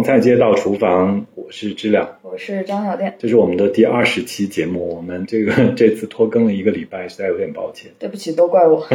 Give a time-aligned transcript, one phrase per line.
[0.00, 3.14] 黄菜街道厨房，我是知了，我是张小店。
[3.18, 7.90] 这是我们的第二十期节目，我们这个 这次拖更了一个礼拜，实在有点抱歉。
[7.98, 8.82] 对不起，都怪我。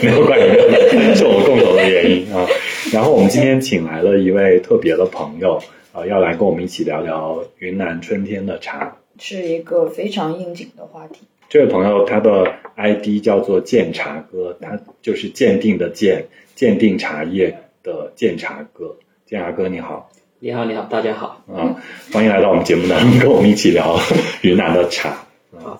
[0.00, 2.46] 没有怪你，是我共同的原因啊。
[2.94, 5.60] 然后我们今天请来了一位特别的朋友
[5.92, 11.22] 啊，要来跟我们一起聊聊云南春天的茶，是一个非常应景的话题。
[11.48, 12.46] 这位朋友他的
[12.76, 18.94] ID 叫做鉴茶哥，他就是鉴定的鉴，鉴定茶叶的鉴茶哥。
[19.26, 20.10] 鉴茶哥你好，
[20.44, 21.74] 你好，你好，大家好啊，
[22.12, 23.98] 欢迎来到我们节目当中，跟我们一起聊
[24.44, 25.24] 云南的茶。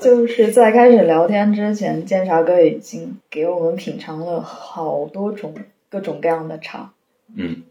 [0.01, 5.53] 就是在开始聊天之前，鉴茶哥已经给我们品尝了好多种
[5.91, 6.93] 各种各样的茶。
[7.37, 7.65] 嗯，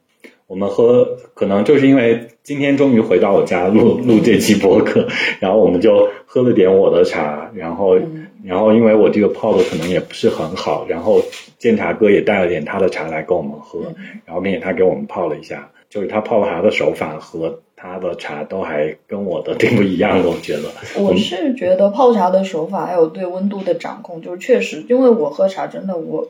[0.46, 5.08] 我们喝可能就是因为今天终于回到我家录录这期播客，
[5.42, 7.98] 然后我们就喝了点我的茶，然后
[8.44, 11.20] 然后因为我这个泡的可能也不是很好，然后
[11.58, 13.80] 鉴茶哥也带了点他的茶来跟我们喝，
[14.26, 15.72] 然后并且他给我们泡了一下。
[15.94, 20.64] 就是他泡茶的手法和他的茶都还跟我的并不一样，我觉得。
[21.00, 26.30] 我是觉得泡茶的手法还有对温度的掌控，就是确实，因为我喝茶真的我。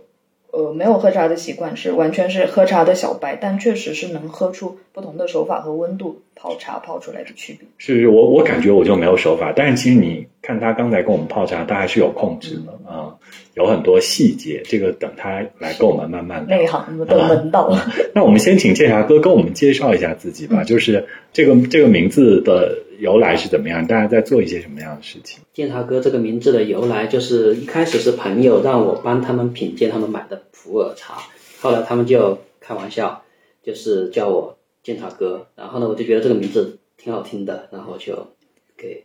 [0.54, 7.68] 呃，没有喝茶的习惯，是完全是喝茶的小白，但确实是能喝出不同的手法和温度泡茶泡出来的区别。
[7.80, 13.16] 是我我感觉我就没有手法，但是其实你看他刚才跟我们泡茶，他还是有控制的啊，
[13.56, 17.76] 有很多细节，这个等他来跟我们慢慢内行的门道。
[18.14, 22.78] 那我们先请建茶哥跟我们介绍一下自己吧，就是这个这个名字的。
[23.04, 23.86] 由来是怎么样？
[23.86, 25.42] 大家在做一些什么样的事情？
[25.54, 31.16] 建茶哥这个名字的由来，就是一开始是朋友让我帮他们品鉴他们买的普洱茶，
[31.60, 33.24] 后来他们就开玩笑，
[33.62, 35.48] 就是叫我建茶哥。
[35.58, 38.30] 然后呢，我就觉得这个名字挺好听的，然后就
[38.78, 39.04] 给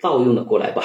[0.00, 0.82] 盗用了过来吧，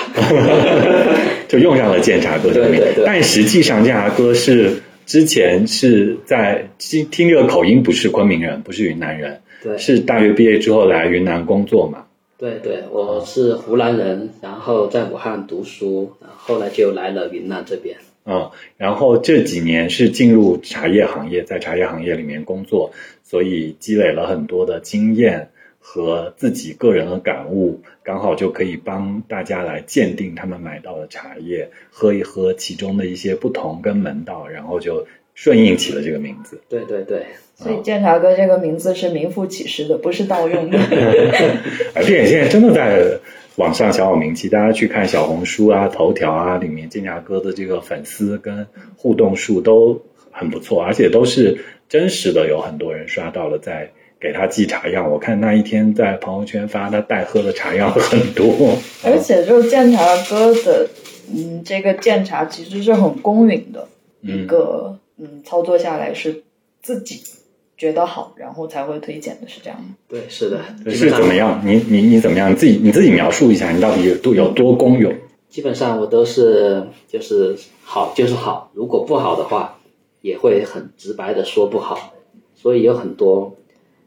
[1.48, 3.02] 就用上了鉴茶哥这个名字。
[3.06, 12.06] 但实际上，鉴茶哥是之前是在听听这个口音，不是昆明人，不是云南人，对，是大学毕业之后来云南工作嘛。
[12.42, 17.96] 对对，我是湖南人，然后在武汉读书，后来就来了云南这边。
[18.26, 35.06] 嗯，然后这几年是进入茶叶行业，在茶叶行业里面工作，所以积累了很多的经验和自己个人的感悟，刚好就可以帮大家来鉴定他们买到的茶叶，喝一喝其中的一些不同跟门道，然后就
[35.36, 36.60] 顺应起了这个名字。
[36.68, 37.24] 对对对。
[37.62, 40.80] 所以鉴茶哥这个名字是名副其实的，不是盗用的。
[41.94, 43.20] 而且现在真的在
[43.58, 48.66] 网上小有名气，大家去看小红书啊、头条啊，里面鉴茶哥的这个粉丝跟
[48.98, 50.02] 互动数都
[50.32, 55.12] 很不错，而且都是真实的，有很多人刷到了，在给他寄茶样。
[55.12, 58.76] 我看那一天在朋友圈发他带喝的茶样很多。
[59.04, 60.88] 而且就是鉴茶哥的，
[61.32, 63.88] 嗯，这个鉴茶其实是很公允的
[64.22, 66.44] 一个，嗯，操作下来是
[66.82, 67.22] 自己。
[67.82, 69.96] 觉得好，然后才会推荐的是这样吗？
[70.08, 70.60] 对，是的。
[70.92, 71.60] 是怎么样？
[71.66, 72.52] 你你你怎么样？
[72.52, 75.12] 你自己你自己描述一下，你到底有多有多公勇？
[75.50, 79.80] 基本上我都是就是好就是好，如果不好的话，
[80.22, 82.14] 也会很直白的说不好。
[82.54, 83.56] 所以有很多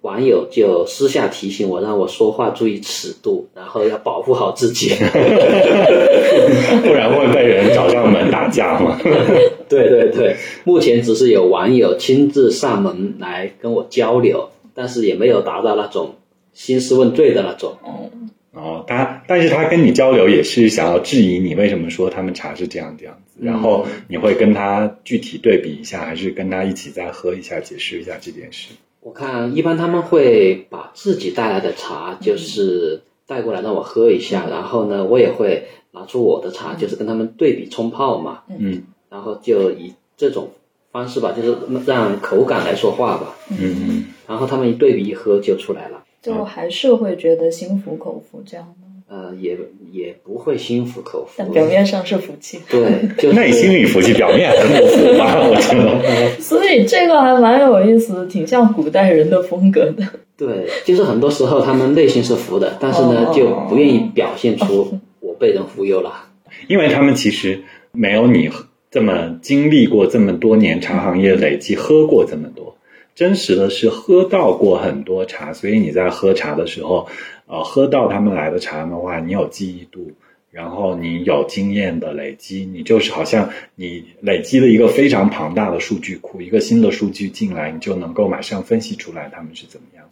[0.04, 4.90] 网友就私下提醒我，让我说话注意尺度，然后要保护好自己，
[6.84, 9.00] 不然会被人找上门打架嘛。
[9.66, 16.16] 对对对，目前只是有网友亲自上门来跟我交流，但是也没有达到那种
[16.52, 17.72] 兴师问罪的那种。
[17.82, 18.10] 哦，
[18.52, 28.68] 哦，他，但是他跟你交流也是想要质疑你为什么说他们茶是这样这样子，然后你会跟他具体对比一下，还是跟他一起再喝一下，解释一下这件事？
[29.04, 38.44] 我看一般他们会把自己带来的茶就是带过来让我喝一下，然后呢，我也会拿出我的茶，就是跟他们对比冲泡嘛。
[38.48, 38.84] 嗯。
[39.10, 40.48] 然后就以这种
[40.90, 43.36] 方式吧，就是让口感来说话吧。
[43.50, 44.04] 嗯嗯。
[44.26, 46.02] 然后他们一对比一喝就出来了。
[46.22, 48.93] 就还是会觉得心服口服这样吗？
[49.08, 49.56] 呃，也
[49.92, 51.32] 也不会心服口服。
[51.36, 52.60] 但表面上是服气。
[52.68, 52.82] 对，
[53.18, 55.36] 就内心里服气，表面很不服吧？
[55.40, 56.40] 我觉得。
[56.40, 60.04] 所以这个还蛮有意思，挺像古代人的风格的。
[60.36, 66.26] 对，就是很多时候他们内心是服的，但是呢，就不愿意表现出我被人忽悠了。
[66.68, 67.62] 因为他们其实
[67.92, 68.50] 没有你。
[68.90, 72.76] 这么经历过这么多年茶行业累积，喝过这么多，
[73.16, 77.08] 真实的是喝到过很多茶，所以你在喝茶的时候，
[77.46, 80.10] 呃，喝到他们来的茶的话，你有记忆度，
[80.50, 90.04] 然后你有经验的累积，你就是好像你累积了一个非常庞大的数据库，一个新的数据进来，你就能够马上分析出来他们是怎么样。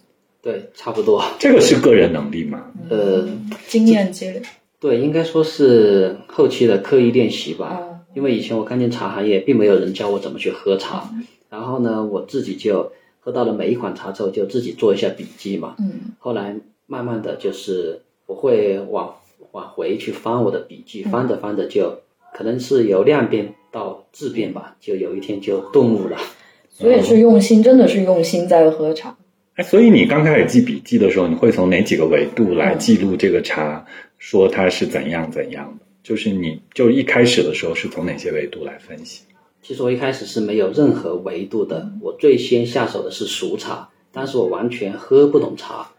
[0.43, 1.25] 对，差不多。
[1.39, 2.67] 这个是个人能力嘛？
[2.91, 3.29] 呃，
[3.69, 4.43] 经验积累。
[4.81, 7.81] 对，应该说是后期的刻意练习吧。
[8.15, 11.09] 因为以前我刚进茶行业，并没有人教我怎么去喝茶，
[11.49, 15.77] 然后呢，我自己就喝到了每一款茶之后，就自己做一下笔记嘛。
[15.79, 16.57] 嗯后来
[16.93, 19.15] 慢慢的就是我会往
[19.53, 22.03] 往回去翻我的笔记，翻着翻着就
[22.35, 26.19] 可能是由量变到质变吧，就有一天就顿悟了。
[26.69, 29.17] 所以是用心，真的是用心在喝茶。
[29.55, 33.87] 哎，所以你刚开始记笔记的时候，你会从哪几个维度来记录这个茶，
[34.19, 35.87] 说它是怎样怎样的？
[36.03, 39.23] 就是你就一开始的时候是从哪些维度来分析？
[39.63, 45.92] 其实我一开始是没有任何维度的，我最先下手的是熟茶，但是我完全喝不懂茶，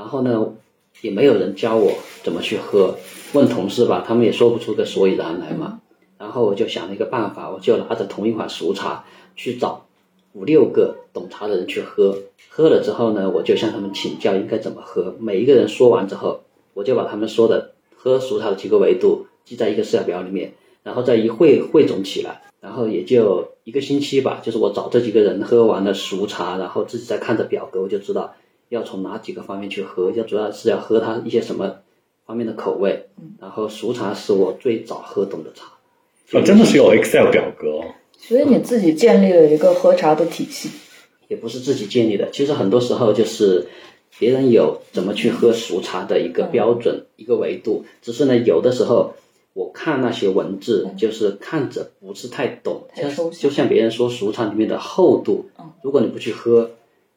[0.00, 0.54] 然后呢，
[1.02, 1.92] 也没有人教我
[2.22, 2.96] 怎么去喝，
[3.34, 5.82] 问同事吧，他们也说不出个所以然来嘛。
[6.16, 9.04] 然后我就想了一个办法，我就拿着同一款熟茶
[9.36, 9.84] 去找
[10.32, 12.16] 五六个懂茶的人去喝，
[12.48, 15.14] 喝了之后呢，我就向他们请教应该怎么喝。
[15.20, 16.40] 每一个人说完之后，
[16.72, 22.40] 我就把他们说的喝熟茶的几个维度记在一个试下表里面，然后再一汇汇总起来。
[22.62, 28.34] 然后也就一个星期吧，就是我找这几个人喝完了熟茶，然后自己再看着表格，我就知道
[28.70, 31.76] 要从哪几个方面去喝，要主要是要喝它一些什么
[32.24, 33.10] 方面的口味。
[33.38, 35.66] 然后熟茶是我最早喝懂的茶。
[36.32, 37.84] 哦，真的是有 Excel 表格哦。
[38.16, 40.70] 所以你自己建立了一个喝茶的体系。
[41.28, 43.68] 也不是自己建立的，其实很多时候就是
[44.18, 49.14] 别人有怎么去喝熟茶的一个标准、一个维度，只是呢，有的时候
[49.52, 55.48] 我看那些文字，就是看着不是太懂，像太抽象就像别人说熟茶里面的厚度，
[55.82, 56.72] 如果你不去喝，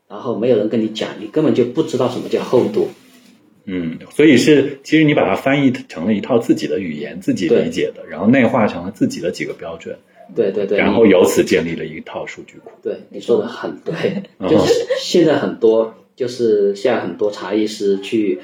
[0.08, 2.90] 然后没有人跟你讲，你根本就不知道什么叫厚度。
[3.66, 9.98] 嗯，所以是其实你把它翻译成了一套自己的语言，自己理解的，然后内化成了自己的几个标准，
[10.36, 12.72] 对对对，然后由此建立了一套数据库。
[12.82, 18.40] 对你说的很对，嗯就是现在很多就是现在很多茶艺师去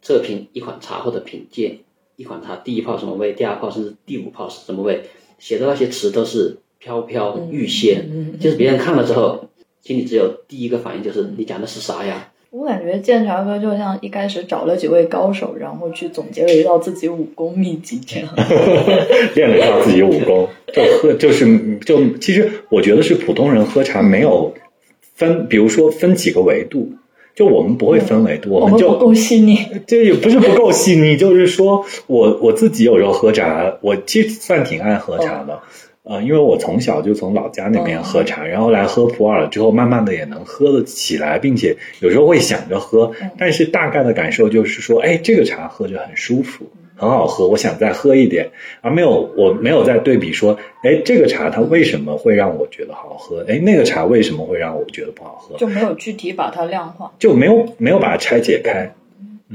[0.00, 1.80] 测评一款茶或者品鉴
[2.16, 5.02] 一款茶第一泡什么味，第二泡甚至第五泡是什么味，
[5.38, 9.50] 写的那些词都是飘飘欲仙，就是别人看了之后，
[9.84, 12.30] 心里只有第一个反应就是你讲的是啥呀？
[12.50, 18.28] 我感觉剑茶哥就像一开始找了几位高手，然后去总结了一道自己武功秘籍这样。
[19.34, 24.54] 练了一套自己武功，就喝就是就其实我觉得是普通人喝茶没有
[25.14, 26.92] 分，比如说分几个维度，
[27.34, 29.58] 就我们不会分维度，我们就我们不够细腻。
[29.86, 35.60] 这也不是不够细腻，就是说我我自己有时候喝茶，我其实算挺爱喝茶的。
[36.04, 48.50] 呃，因为我从小就从老家那边喝茶，然后来喝普洱之后，慢慢的也能喝得起来，并且有时候会想着喝，但是大概的感受就是说，哎，这个茶喝着很舒服，很好喝，我想再喝一点，
[48.82, 57.14] 而没有我没有在对比说，哎，这个茶它为什么会让我觉得好喝，哎，那个茶为什么会让我觉得不好喝，就没有具体把它量化。
[57.18, 58.92] 就没有没有把它拆解开。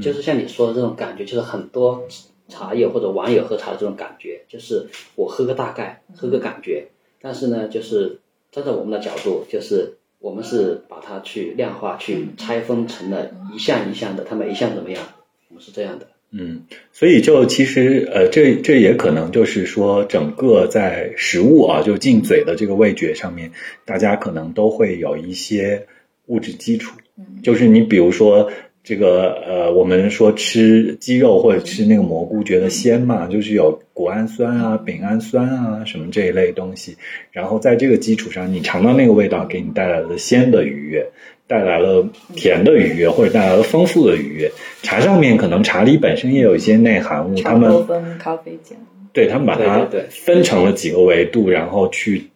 [0.02, 2.02] 就是像你说的这种感觉，就是很多
[2.50, 6.88] 茶叶或者网友喝茶的这种感觉，就是我喝个大概，喝个感觉，
[7.22, 8.18] 但是呢，就是
[8.52, 15.02] 站在我们的角度，就是我们是把它去量化、去拆分成了一项一项的，它每一项怎么样，
[15.48, 16.08] 我们是这样的。
[16.32, 16.62] 嗯，
[16.92, 23.50] 所以就其实呃，这这也可能就是说，整个在食物啊，就进嘴的这个味觉上面，
[23.84, 25.88] 大家可能都会有一些
[26.26, 26.96] 物质基础。
[27.42, 28.50] 就是你比如说
[28.82, 36.96] 这个呃，我们说吃鸡肉或者吃那个蘑菇觉得鲜嘛，就是有谷氨酸啊、丙氨酸啊什么这一类东西。
[37.30, 41.06] 然后在这个基础上，你尝到那个味道，给你带来了鲜的愉悦。
[41.46, 42.06] 带来了
[42.36, 44.48] 甜的愉悦，或者带来了丰富的愉悦。
[44.82, 48.78] 茶上面可能茶里本身也有一些内含物，他茶多们酚、咖啡碱。
[49.12, 52.30] 对他们把它分成了几个维度，然后去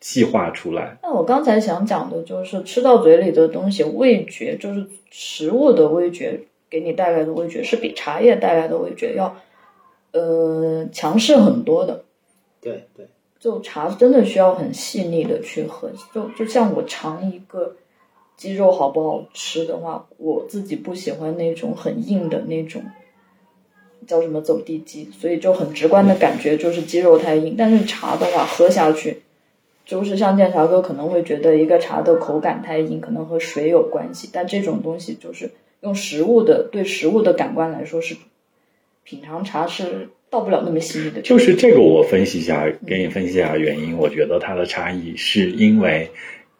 [0.00, 0.96] 细化出来。
[1.02, 6.40] 那我刚才想讲的就是吃到嘴里的东西，味觉就是食物的味觉
[6.70, 9.36] 给你带来的味觉，是比茶叶带来的味觉要
[10.12, 12.04] 呃强势很多的。
[12.62, 13.06] 对对，
[13.38, 17.76] 就茶真的需要很细腻的去喝，就就像我尝一个
[18.38, 22.82] 鸡肉好不好吃的话，我自己不喜欢那种很硬的那种，
[24.06, 27.54] 叫什么走地鸡，所以就很直观的感觉就是鸡肉太硬。
[27.58, 29.22] 但是茶的话，喝下去，
[29.84, 38.16] 就是像剑桥哥可能会觉得一个茶的口感太硬，可能和水有关系，但这种东西就是用食物的对食物的感官来说是
[39.04, 41.20] 品尝茶是到不了那么细腻的。
[41.20, 43.98] 就是这个，我分析一下，给你分析一下原因。
[43.98, 46.10] 我觉得它的差异是因为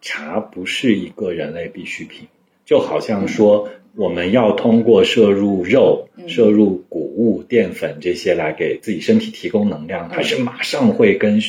[0.01, 2.27] 茶不是一个人类必需品，
[2.65, 11.39] 就好像说我们要通过摄入肉、摄入谷物、淀粉这些来给自己身体提供能量，它是马上会跟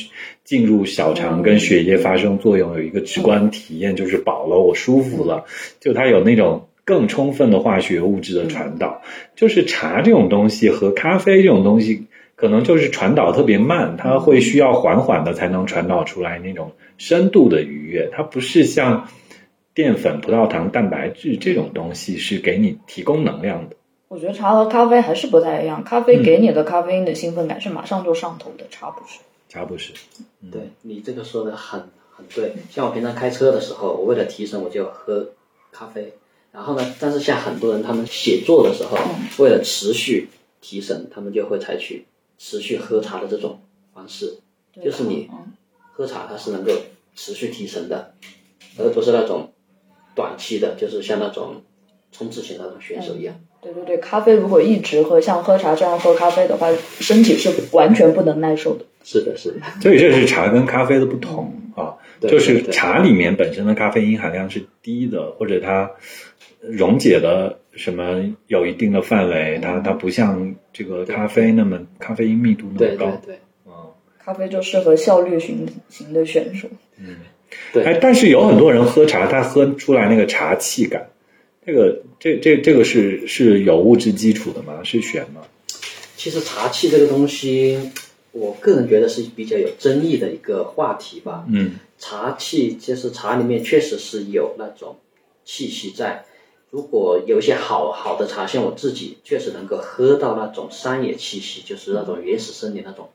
[0.43, 5.45] 进入小肠、跟血液发生作用，有一个直观体验，就是饱了，我舒服了，
[5.79, 6.67] 就它有那种。
[6.87, 9.01] 更充分的化学物质的传导，
[9.35, 12.03] 就是茶这种东西和咖啡这种东西，
[12.35, 18.11] 可能就是传导特别慢，它会需要缓缓的才能传导出来那种深度的愉悦。
[18.13, 19.09] 它不是像
[19.75, 23.75] 淀粉、葡萄糖、蛋白质这种东西是给你提供能量的。
[24.07, 29.19] 我觉得茶和咖啡还是不太一样，咖啡给你的咖啡因的兴奋感是马上就上头的，茶不是。
[29.49, 29.91] 茶不是，
[30.51, 32.53] 对你这个说的很很对。
[32.69, 35.31] 像我平常开车的时候，我为了提神，我就喝
[35.71, 36.13] 咖啡。
[36.53, 38.97] 然后呢，但是像很多人他们写作的时候，
[39.43, 40.29] 为了持续
[40.61, 42.05] 提神，他们就会采取
[42.37, 43.59] 持续喝茶的这种
[43.93, 44.39] 方式，
[44.81, 45.29] 就是你
[45.91, 46.71] 喝茶它是能够
[47.13, 48.13] 持续提神的，
[48.77, 49.51] 而不是那种
[50.15, 51.61] 短期的，就是像那种
[52.11, 53.35] 冲刺型的那种选手一样。
[53.61, 58.85] 对对对，咖啡如果一直喝，像喝茶这样喝咖啡的话，身体是完全不能耐受的。
[59.03, 59.57] 是的，是的。
[59.81, 65.91] 所以这是茶跟咖啡的不同啊，就是茶里面本身的咖啡因含量是低的，或者它
[66.61, 73.05] 溶解的什么有一定的范围，它它不像这个咖啡那么咖啡因密度那么高。
[73.25, 73.39] 对对。
[73.65, 73.73] 嗯，
[74.23, 76.67] 咖啡就适合效率型型的选手。
[76.97, 77.17] 嗯，
[77.73, 77.83] 对。
[77.83, 81.09] 哎，但是有很多人喝茶，他喝出来那个茶气感。
[81.65, 84.83] 这个这这这个是是有物质基础的吗？
[84.83, 85.41] 是玄吗？
[86.15, 87.91] 其实茶气这个东西，
[88.31, 91.45] 我个人觉得是比较有争议的一个话题吧。
[91.49, 94.97] 嗯，茶气就是茶里面确实是有那种
[95.43, 96.25] 气息在。
[96.71, 103.09] 如果有一些好好的茶，像我自己确实能够喝到那种山野气息，就是那种原始森林那种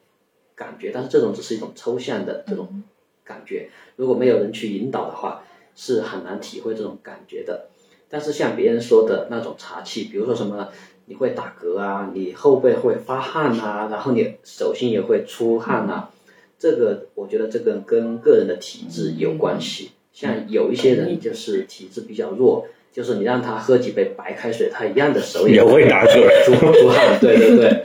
[0.55, 0.91] 感觉。
[0.95, 2.83] 但是这种只是一种抽象的这种
[3.31, 5.45] 感觉，如果没有人去引导的话，
[5.77, 7.69] 是很难体会这种感觉的。
[8.09, 10.69] 但是像别人说的那种茶气，比如说什么
[11.07, 16.11] 你会打嗝啊，你后背会发汗啊，然后你手心也会出汗啊，
[16.59, 19.93] 这个我觉得这个跟个人的体质有关系。
[20.13, 27.17] 像有一些人就是体质比较弱，就是你让他喝几杯白开水，他一样的手也会打嗝、出出汗。
[27.21, 27.85] 对对对，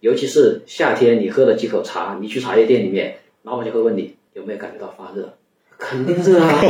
[0.00, 5.34] 尤其是夏天，你喝了几口茶，你去茶叶店里面，老板就会问你有没有感觉到发热。
[5.80, 6.58] 肯定热啊，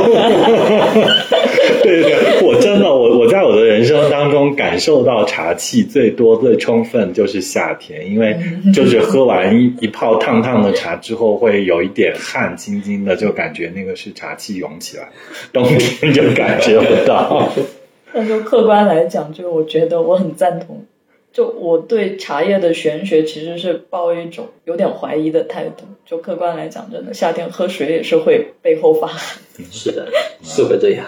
[1.81, 8.37] 对对，我真的我我在我的人生当中感受到茶气最多最充分就是夏天，因为
[8.71, 15.09] 就是喝完一一泡烫烫的茶之后会有一点汗津津的，就感觉那个是茶气涌起来，
[15.51, 17.49] 冬天就感觉不到。
[18.13, 20.85] 那就客观来讲，就我觉得我很赞同。
[21.31, 25.83] 就我对茶叶的玄学其实是抱一种有点怀疑的态度。
[26.05, 29.19] 就客观来讲，真的夏天喝水也是会背后发汗。
[29.71, 30.07] 是的，
[30.43, 31.05] 是会这样。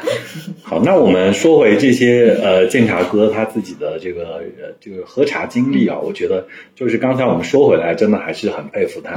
[0.63, 9.15] 好，那我们说回这些呃，建茶哥他自己的这个呃这个喝茶经历啊，我觉得就是刚才我们说回来，真的还是很佩服他。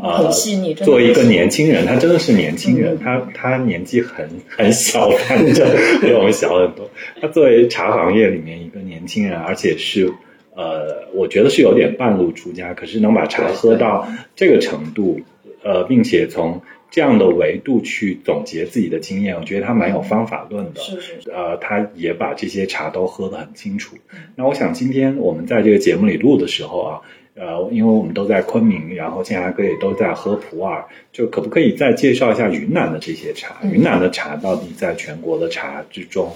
[0.00, 0.74] 很细腻。
[0.74, 5.66] 作为一个年轻人，他真的是年轻人，他他年纪很很小，看着
[6.00, 6.88] 比我们小很多。
[7.20, 10.12] 他作为茶行业里面一个年轻人，而且是。
[10.54, 14.06] 呃，我觉得是有点半路出家，可是能把茶喝到
[14.36, 15.20] 这个程度，
[15.62, 20.80] 呃，并且从这样的维度去总结自己的经验，我觉得他蛮有方法论的。
[20.82, 21.22] 是是。
[21.22, 23.96] 是呃，他也把这些茶都喝得很清楚。
[24.36, 27.00] 那我想今天我们在这个节目里录的时候啊，
[27.34, 33.56] 呃，因为我们都在昆明，然后建牙哥也都在喝普洱，就可不可以再介绍一下云南的这些茶？
[33.62, 36.30] 云南的茶到底在全国的茶之中？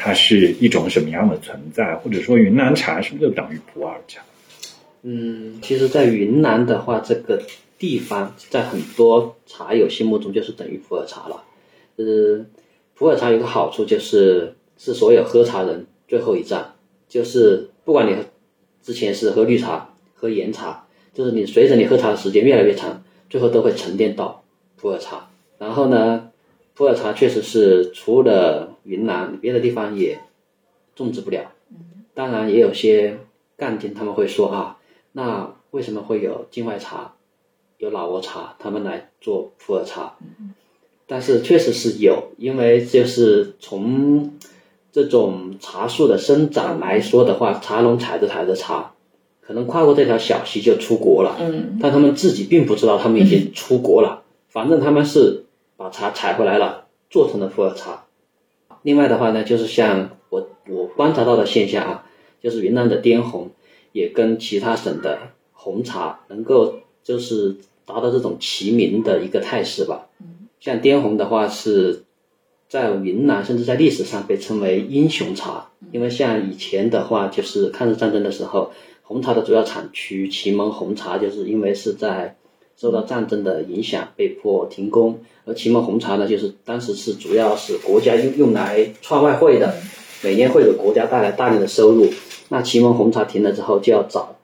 [0.00, 4.22] 它是一种什么样的存在，或者说云南茶是不是就等于普洱茶？
[5.02, 7.42] 嗯，其实，在云南的话，这个
[7.78, 11.42] 地方在很多茶友心目中就是等于普洱茶了。
[11.96, 12.46] 呃，
[12.94, 16.74] 普洱茶有个好处就是是所有喝茶人最后一站，
[17.08, 18.16] 就是不管你
[18.82, 24.44] 之前是喝绿茶、喝岩茶，就是你随着你喝茶的时间越来越长，最后都会沉淀到
[24.76, 25.28] 普洱茶。
[25.58, 26.30] 然后呢，
[26.78, 30.20] 普洱茶确实是除了云南别的地方也
[30.94, 31.50] 种植不了，
[32.14, 33.18] 当然也有些
[33.56, 34.78] 干警，他们会说啊，
[35.10, 37.14] 那为什么会有境外茶，
[37.78, 40.14] 有老挝茶，他们来做普洱茶？
[41.08, 44.34] 但是确实是有，因为就是从
[44.92, 48.92] 这种茶树的生长来说的话，茶农采着采着茶，
[49.40, 51.40] 可能跨过这条小溪就出国了，
[51.80, 55.46] 但他们自己并不知道他们已经出国了， 反正他们是
[55.78, 58.04] 把茶采回来了，做成了普洱茶。
[58.82, 62.06] 另外的话呢，就是像我我观察到的现象啊，
[62.42, 63.52] 就是云南的滇红
[63.92, 70.08] 也跟其他省的红茶能够就是达到这种齐名的一个态势吧。
[70.58, 72.02] 像滇红的话是
[72.68, 82.34] 在云南甚至在历史上被称为英雄茶，因为像以前的话就是抗日战争的时候，红茶的主要产区祁门红茶就是因为是在。
[82.78, 85.18] 受到战争的影响，被迫停工。
[85.44, 89.74] 而祁门红茶呢，就是当时是主要是国家用用来创外汇的，
[90.22, 92.08] 每年会给国家带来大量的收入。
[92.50, 94.36] 那祁门红茶停了之后，就要找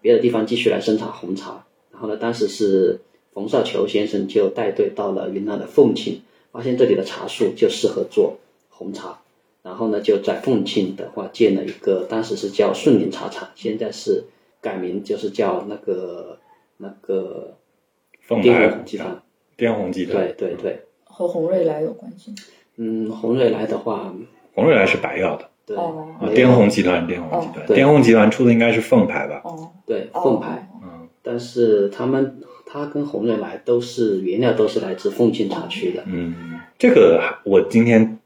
[0.00, 1.66] 别的地方继续来生产红茶。
[1.92, 3.00] 然后呢，当时是
[3.32, 8.38] 冯绍球先生就带队到了云南的凤庆，发现这里的茶树就适合做
[8.70, 9.20] 红茶，
[9.62, 14.24] 然后呢就在凤庆的话建了一个，当时是叫顺林茶厂，现在是
[14.60, 16.38] 改名就是叫那个
[16.78, 17.54] 那个
[18.22, 19.22] 凤来红集团。
[19.56, 22.34] 滇红集团，对对对，和红瑞来有关系。
[22.76, 24.12] 嗯，红瑞来的话，
[24.54, 29.42] 红瑞来是白药的对，哦啊，滇红集团，滇红集团，滇红集团出的应该是凤牌吧？
[29.44, 36.02] 哦，对哦凤牌，嗯，但是他们他跟红瑞来都是原料都是来自凤庆茶区的。
[36.06, 38.18] 嗯，这个我今天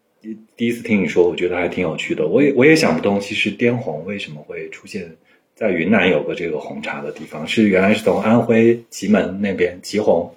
[0.56, 2.26] 第一次听你说，我觉得还挺有趣的。
[2.26, 5.16] 我也我也想不通，其实滇红为什么会出现
[5.56, 10.30] 在云南有个这个红茶的地方，是原来是从安徽祁门那边祁红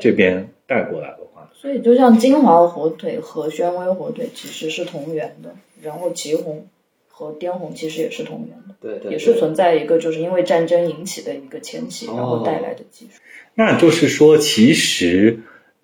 [0.00, 6.66] 这边带过来的话，所以就像金华火腿和宣威火腿其实是同源的，然后祁红
[7.08, 13.20] 和滇红其实也是同源的，对对，也是存在一个就是因为战争引起的一个迁徙，哦然后带来的技术。
[13.54, 15.40] 那就是说，其实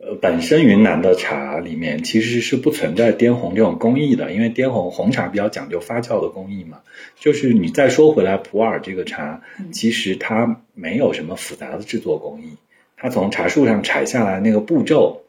[0.09, 6.81] 呃，本身云南的茶里面其实是不存在滇红这种工艺的，因为滇红红茶比较讲究发酵的工艺嘛。
[7.21, 12.57] 就是你再说回来，普洱这个茶，其实它没有什么复杂的制作工艺，
[12.97, 15.25] 它从茶树上采下来那个步骤，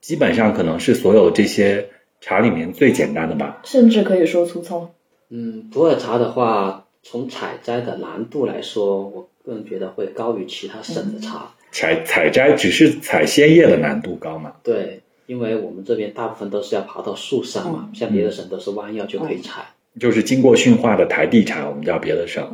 [0.00, 1.88] 基本上可能是所有这些
[2.20, 3.62] 茶里面最简单的吧。
[3.64, 4.94] 甚至可以说粗糙。
[5.30, 11.54] 嗯，普洱茶的话，从采摘的难度来说，我个人觉得会高于其他省的茶。
[11.72, 14.52] 采采摘只是采鲜叶的难度高嘛？
[14.62, 19.62] 对，因为我们这边大部分都是要爬到树上嘛，像别的省都是弯腰就可以采。
[19.98, 22.46] 就是经过驯化的台地茶，我们叫别的省，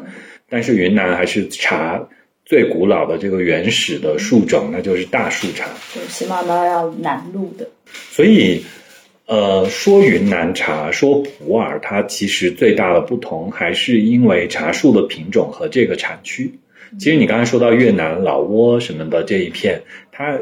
[0.49, 2.01] 但是云南还是茶
[2.45, 5.67] 最古老的这个原始的树种，那就是大树茶。
[5.95, 7.69] 就是喜马拉雅南路的，
[8.11, 8.65] 所以，
[9.27, 16.53] 呃，说云南茶，说普洱，它其实最大的不同还是因为茶树的品种和这个产区。
[16.99, 20.39] 其实你刚才说到越南、老挝什么的这一片，它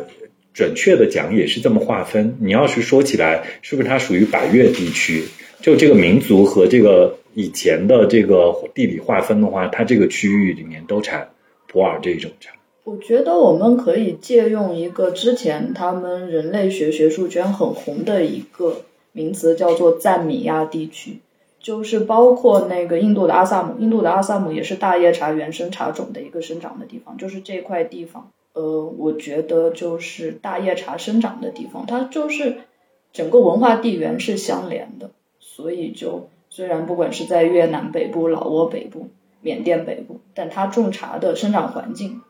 [0.53, 2.37] 准确的讲也是这么划分。
[2.41, 5.25] 你要是说起来，是不是它属于百越地区？
[5.61, 11.31] 就这个民族和这个以前的这个地理划分的话，它这个区域里面都产
[11.67, 12.53] 普洱这种茶。
[12.85, 21.19] 我觉得我们可以借用一个之前他们人类学学术圈很红的一个名词，叫做赞米亚地区，
[21.67, 32.59] 就是包括那个印度的阿萨姆，印度的阿萨姆也是大叶茶原生茶种的一个生长的地方，就是这块地方，呃，我觉得就是大叶茶生长的地方，它就是
[33.13, 39.09] 整个文化地缘是相连的，所以就虽然不管是在越南北部、老挝北部、
[39.41, 42.21] 缅甸北部，但它种茶的生长环境。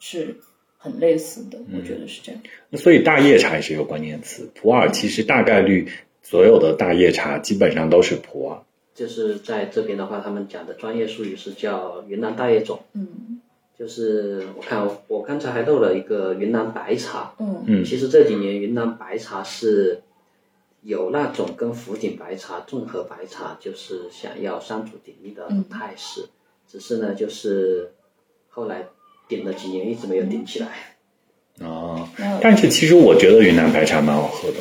[0.00, 0.36] 是
[0.76, 2.40] 很类似的，我觉得是这样。
[2.68, 4.50] 那所以大叶茶也是一个关键词。
[4.54, 5.88] 普洱其实大概率
[6.22, 8.63] 所有的大叶茶基本上都是普洱。
[8.94, 12.80] 就是在这边的话，他们讲的专业术语是叫云南大叶种。
[12.92, 13.40] 嗯
[13.76, 17.34] 就是我看我刚才还漏了一个云南白茶。
[17.40, 20.00] 嗯嗯其实这几年云南白茶是
[20.82, 26.26] 有那种跟福鼎白茶、综合白茶，就是想要三足鼎立的嗯态势。
[26.68, 27.92] 只是呢，就是
[28.48, 28.86] 后来
[29.26, 30.96] 顶了几年，一直没有顶起来。
[31.60, 32.08] 哦，
[32.40, 34.56] 但是其实我觉得云南白茶蛮好喝的。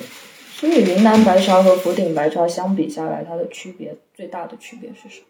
[0.63, 5.25] 所以云南白茶和福鼎白茶相比下来，它的区别最大的区别是什么？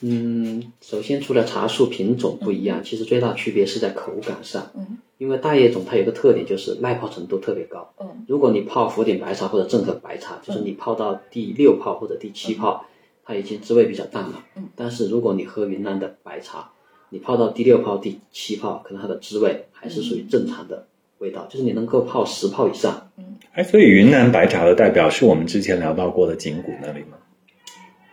[0.00, 4.72] 嗯，首先除了茶树品种不一样，其实最大区别是在口感上。
[4.74, 7.92] 嗯，因为大叶种它有个特点就是耐泡程度特别高。
[8.00, 12.86] 嗯，如果你泡福鼎白茶或者正和白茶，就是你泡到第六泡或者第七泡，
[13.24, 14.44] 它已经滋味比较淡了。
[14.56, 16.72] 嗯，但是如果你喝云南的白茶，
[17.10, 23.10] 你泡到第六泡、第七泡，可能它的滋味还是属于正常的味道，就是你能够泡十泡以上。
[23.18, 27.16] 嗯哎，所以云南白茶的代表是我们之前聊到过的景谷那里吗？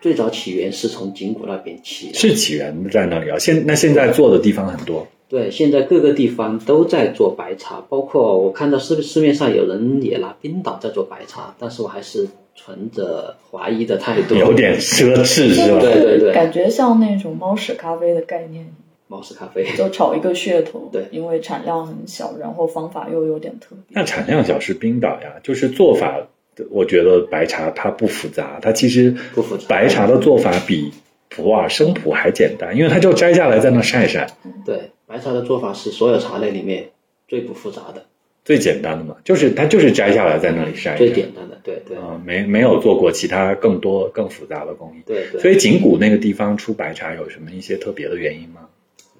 [0.01, 2.13] 最早起源是从景谷那边起。
[2.13, 3.37] 是起源在那里啊？
[3.37, 5.05] 现那现在做的地方很多。
[5.27, 14.35] 对，现在各个地方都在做白茶，包括我看到市市面上有人也拿冰岛在做白茶，但是我还是存着怀疑的态度。
[14.35, 15.79] 有点奢侈是吧？
[15.81, 18.73] 对对对感觉像那种猫屎咖啡的概念，
[19.07, 20.89] 猫屎咖啡， 就炒一个噱头。
[20.91, 23.95] 对因为产量很小，然后方法又有点特别。
[23.95, 26.27] 那产量小是冰岛呀，就是做法，
[26.69, 30.91] 我觉得白茶它不复杂，它其实不复杂白茶的做法比
[31.29, 34.27] 普洱生普还简单，因为它就摘下来在那晒晒，
[34.65, 36.89] 对，白茶的做法是所有茶类里面
[37.27, 38.05] 最不复杂的、
[38.45, 41.11] 最简单的嘛，就是它就是摘下来在那里晒最。
[41.11, 41.53] 简单的。
[41.63, 45.39] 对对啊、没没有做过其他更多更复杂的工艺，对对。
[45.39, 48.67] 所以景谷那个地方出白茶有什么一些特别的原因吗？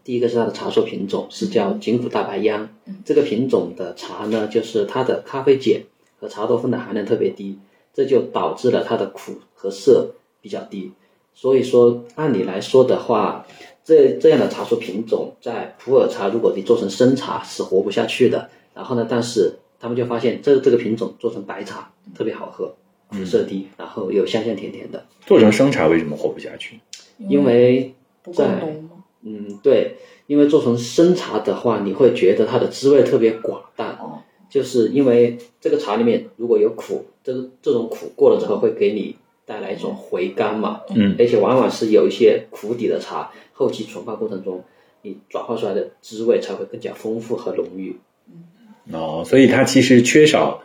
[0.04, 2.70] 第一个是它的茶树品种是叫景谷大白央，
[3.06, 5.84] 这个品种的茶呢，就是它的咖啡碱
[6.20, 7.58] 和茶多酚的含量特别低，
[7.94, 10.92] 这就导致了它的苦和涩比较低。
[11.34, 13.48] 所以说，按理来说的话，
[13.86, 18.50] 这这样的茶树品种在普洱茶，如果你做成生茶是活不下去的。
[18.76, 22.76] 然后呢，但是他们就发现这这个品种做成白茶特别好喝，
[23.08, 25.06] 苦涩低，然后又香香甜甜的。
[25.26, 26.80] 做成生茶为什么活不下去？
[27.18, 27.96] 因为
[28.34, 28.76] 在？
[29.26, 29.96] 嗯，对，
[30.28, 44.64] 因为做成生茶的话，你会觉得它的滋味特别寡淡，哦，就是因为这个茶里面如果有苦，这个这种苦过了之后会给你带来一种回甘嘛，嗯而且往往是有一些苦底的茶，后期存放过程中，
[45.02, 47.96] 你转化出来的滋味才会更加丰富和浓郁。
[48.92, 50.62] 哦，所以它其实缺少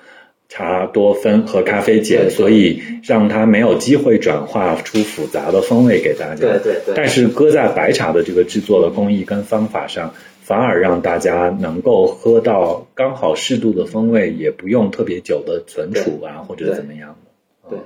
[0.48, 6.40] 茶多酚和咖啡碱，所以让它没有机会转化出复杂的风味给大家。
[6.40, 17.30] 对对对但是搁在白茶的这个制作的工艺跟方法上，反而让大家能够喝到刚好适度的风味，也不用特别久的存储啊或者怎么样的。
[17.68, 17.78] 对，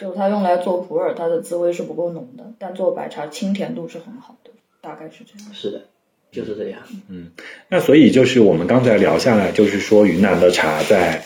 [0.00, 4.50] 就它用来做普洱，它的滋味是不够浓的，但做白茶清甜度是很好的，
[4.80, 5.52] 大概是这样。
[5.52, 5.82] 是的，
[6.30, 6.80] 就是这样。
[7.10, 7.32] 嗯
[7.68, 11.22] 那所以就是我们刚才聊下来，就是说云南的茶在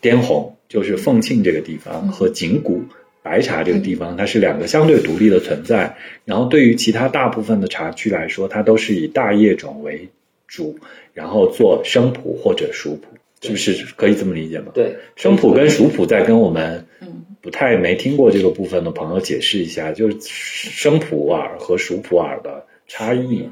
[0.00, 2.82] 滇红，就是凤庆这个地方和景谷
[3.22, 5.96] 白茶这个地方，它是两个相对独立的存在。
[6.24, 10.08] 然后对于其他大部分的茶区来说，它都是以大叶种为
[10.46, 10.78] 主，
[11.12, 13.08] 然后做生普或者熟普，
[13.40, 14.72] 是不是可以这么理解吗？
[14.74, 23.50] 对，生普跟熟普再跟我们嗯不太没听过这个部分的朋友解释一下，就是生普洱和熟普洱的差异。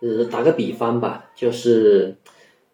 [0.00, 2.16] 呃，打个比方吧，就是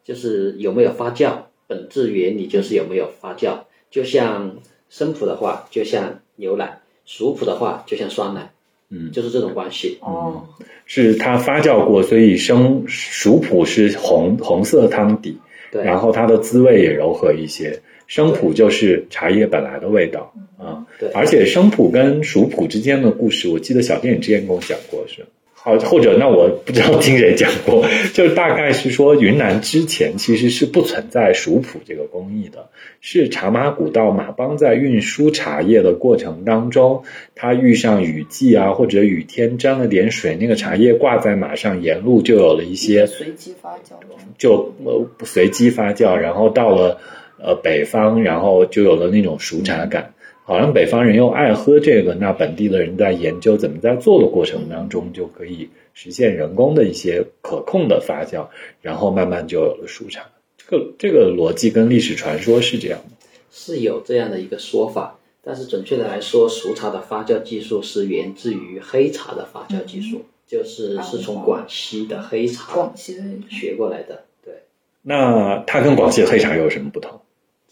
[0.05, 3.59] 就是有没有发酵，本质原理就是有没有发酵。
[3.90, 4.57] 就像
[4.90, 8.50] 生普的话，就像牛奶；熟普的话，就像酸奶，
[8.90, 9.98] 嗯就是这种关系。
[10.00, 10.44] 哦，
[10.85, 15.38] 是它发酵过，所以生熟普是红红色汤底，
[15.70, 17.81] 对，然后它的滋味也柔和一些。
[18.07, 25.26] 生普就是茶叶本来的味道啊，对而且生普跟熟普之间的故事，我记得小电影之前跟我讲过是。
[25.66, 32.68] 好，或者那我不知道听谁讲过，就是大概是说云南之前其实是不存在熟普这个工艺的，
[33.00, 37.02] 是茶马古道马帮在运输茶叶的过程当中，
[37.35, 43.96] 它遇上雨季啊或者雨天沾了点水，那个茶叶挂在马上，沿路就有了一些随机发酵。
[44.38, 47.00] 就呃随机发酵，然后到了
[47.42, 50.12] 呃北方，然后就有了那种熟茶感。
[50.47, 58.47] 好像北方人又爱喝这个，那本地的人在研究怎么在做的过程当中，就可以实现人工的一些可控的发酵，
[58.81, 60.25] 然后慢慢就有了熟茶。
[60.57, 63.27] 这个这个逻辑跟历史传说是这样的。
[63.51, 74.23] 是有这样的一个说法，但是准确的来说，熟茶的发酵技术是源自于黑茶的发酵技术，就是是从广西的黑茶广西的学过来的。
[74.45, 74.55] 对，
[75.03, 77.21] 那它跟广西的黑茶有什么不同？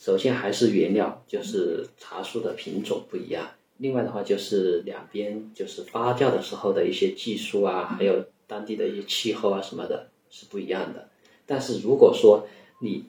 [0.05, 3.53] 首先还是原料，就是茶树的品种不一样。
[3.79, 11.09] 另外的话，就是两边就是发酵的时候的一些技术啊，还有当地的一些气候啊什么的，是不一样的。
[11.47, 12.47] 但是如果说
[12.81, 13.07] 你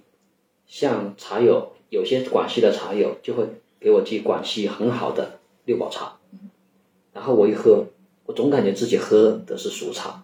[0.68, 3.46] 像茶友，有些广西的茶友就会
[3.78, 6.18] 给我寄广西很好的六堡茶，
[7.12, 7.88] 然后我一喝，
[8.26, 10.24] 我总感觉自己喝的是熟茶，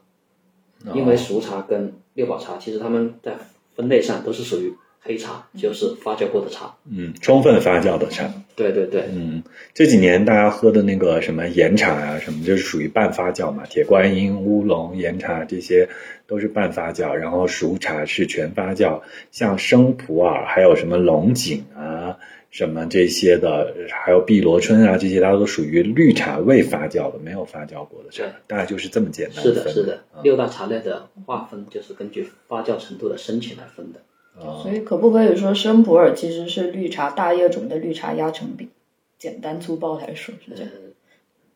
[0.93, 3.37] 因为熟茶跟六堡茶其实它们在
[3.75, 6.75] 分类上都是属于黑茶，就是发酵过的茶。
[6.85, 8.31] 嗯，充分发酵的茶。
[8.55, 9.41] 对对对，嗯，
[9.73, 15.89] 这几年大家喝的那个什么岩茶啊，什么就是属于半发酵嘛，铁观音、乌龙、岩茶这些
[16.27, 22.19] 都是半发酵，然后熟茶是全发酵，像生普洱还有什么龙井啊，
[22.51, 34.01] 什么这些的，还有碧螺春啊，这些它都属于绿茶未发酵的，没有发酵过的茶，大概就是这么简单是的，是的，啊六大茶类的划分就是根据发酵程度的深浅来分的。
[34.37, 38.69] 啊所以可不可以说生普洱其实是绿茶大叶种的绿茶压成饼？
[39.17, 40.71] 简单粗暴来说是这样。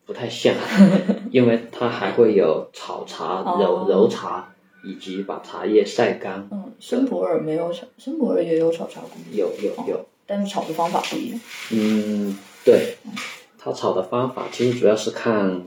[0.04, 0.54] 不太像，
[1.32, 6.46] 因为它还会有炒茶、揉哦揉茶，以及把茶叶晒干。
[6.52, 11.40] 嗯，生普洱没有炒，生普洱也有炒茶工艺，有有有，但是炒的方法不一样。
[11.72, 12.94] 嗯，对，
[13.58, 15.64] 它炒的方法其实主要是看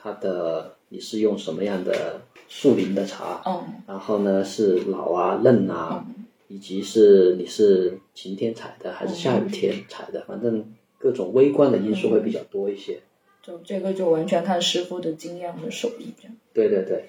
[0.00, 6.04] 它的你是用什么样的树林的茶，嗯然后呢是老啊、嫩啊，
[6.52, 10.66] 以及是你是晴天采的还是下雨天采的，反正
[10.98, 12.98] 各种微观的因素会比较多一些。
[13.42, 16.36] 就这个就完全看师傅的经验和手艺这样。
[16.52, 17.06] 对对对，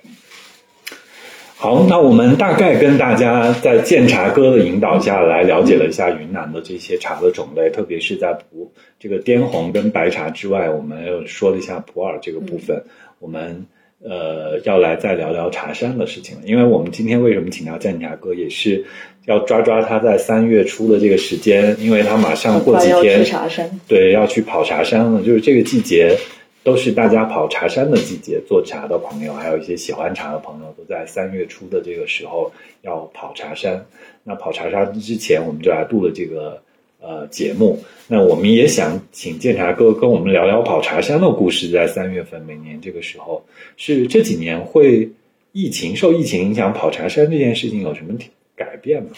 [1.57, 12.81] 好，那我们大概跟大家在鉴茶哥的引导下来了解了一下云南的这些茶的种类，特别是在普这个滇红跟白茶之外，我们又说了一下普洱这个部分。
[13.19, 13.65] 我们
[14.03, 18.83] 呃要来再聊聊茶山的事情了，因为我们今天为什么请到鉴茶哥，也是
[19.25, 26.17] 要抓抓他在三月初的这个时间，因为他马上过几天去茶山，对，要去跑茶山了，就是这个季节，
[26.63, 28.41] 都是大家跑茶山的季节。
[28.47, 33.85] 做茶的朋友，还有一些喜欢茶的朋友，都在三月初的这个时候要跑茶山。
[34.25, 36.61] 那跑茶山之前，我们就来录了这个
[37.03, 37.77] 呃节目。
[38.07, 41.69] 那我们也想请建茶哥跟我们聊聊跑茶山的故事。
[41.69, 43.43] 在三月份，每年这个时候，
[43.77, 45.11] 是这几年会
[45.51, 48.17] 疫情受疫情影响，跑茶山这件事情有什么
[48.55, 49.09] 改变吗？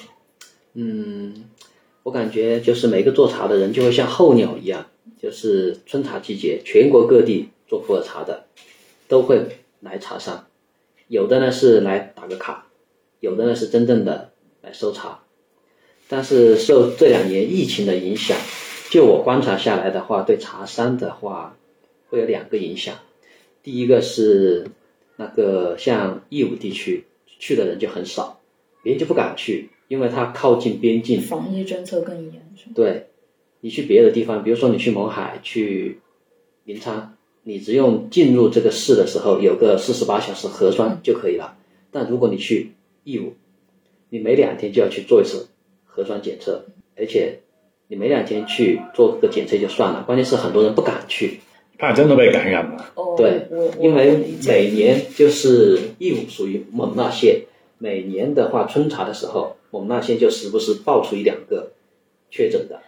[0.74, 1.46] 嗯，
[2.04, 4.88] 我感觉就是每个做茶的人就会像候鸟一样，
[5.22, 8.46] 就是春茶季节，全国各地做普洱茶的
[9.08, 9.46] 都会
[9.80, 10.46] 来茶山，
[11.08, 12.68] 有的呢是来打个卡，
[13.20, 15.22] 有的呢是真正的来收茶。
[16.08, 18.38] 但是受这两年疫情的影响，
[18.90, 21.58] 就我观察下来的话，对茶山的话
[22.10, 22.96] 会有两个影响。
[23.64, 24.68] 第一个是
[25.16, 27.06] 那个像义乌地区
[27.40, 28.40] 去的人就很少，
[28.84, 29.70] 别人就不敢去。
[29.88, 32.42] 因为它靠近边境，防疫政策更严。
[32.74, 33.06] 对，
[33.60, 36.00] 你去别的地方，比如说你去勐海、去
[36.64, 37.10] 临沧，
[37.44, 41.56] 你只用进入这个市的时候有个四十八小时核酸就可以了。
[41.92, 42.72] 但如果你去
[43.04, 43.36] 义乌，
[44.10, 45.50] 你每两天就要去做一次
[45.96, 46.66] 核酸检测，
[46.98, 47.40] 而且
[47.88, 51.40] 你没两天去做个检测就算了，关键是很多人不敢去，
[51.78, 52.92] 怕真的被感染了。
[53.18, 53.48] 对，
[53.80, 57.44] 因为每年就是义乌属于勐腊县，
[57.78, 59.56] 每年的话春茶的时候。
[59.72, 61.74] 我们那县就时不时爆出一两个
[62.32, 62.80] 确诊的，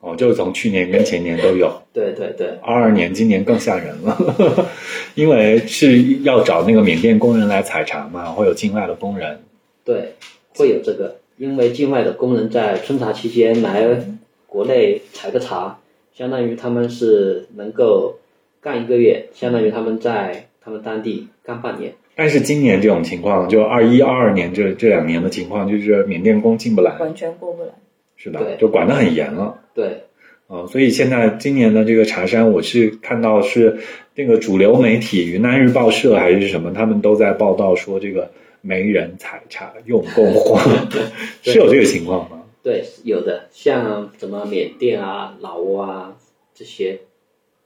[0.00, 1.80] 哦，就是从去年跟前年都有。
[1.94, 4.68] 对对对，二二年今年更吓人了，
[5.16, 9.40] 因为是要找那个缅甸工人来采茶嘛，会有境外的工人。
[9.82, 10.12] 对，
[10.54, 14.04] 会有这个，因为境外的工人在春茶期间来
[14.46, 15.78] 国内采个茶，
[16.12, 18.18] 相当于他们是能够
[18.60, 21.94] 干一个月，相当于他们在他们当地干半年。
[22.14, 27.70] 但是今年这种情况，就二一二二年这这两年的情况，就是缅甸工进不来，完全过不来，
[28.18, 29.60] 是的，就管得很严了。
[29.72, 30.02] 对，
[30.46, 33.78] 啊，所以现在今年的这个茶山，我是看到是
[34.14, 40.62] 那个主流媒体云南日报社还是什么，他们都在报道说这个没人采茶，用工荒，
[41.42, 42.44] 是有这个情况吗？
[42.62, 46.16] 对，有的，像什么缅甸啊、老挝啊
[46.54, 47.00] 这些，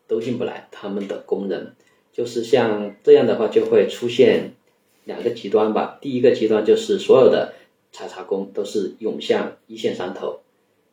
[0.06, 1.74] 都进不来他们的工人。
[2.12, 4.52] 就是像这样的话，就会出现
[5.04, 5.98] 两个极端吧。
[6.00, 7.54] 第一个极端就是所有的
[7.90, 10.38] 采茶工都是涌向一线山头，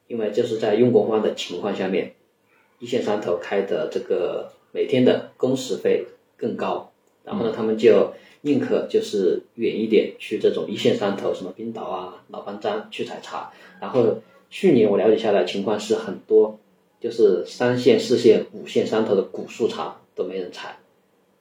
[0.07, 2.13] 因为就是在用工荒的情况下面，
[2.79, 6.91] 一线山头开的这个每天的工时费更高，
[7.23, 13.51] 然后呢，他们就宁可就是远一点去这种一线山头，什么冰岛啊、老班章去采茶。
[13.79, 16.59] 然后去年我了解下来情况是很多，
[16.99, 20.77] 就是三线、四线、五线山头的古树茶都没人采。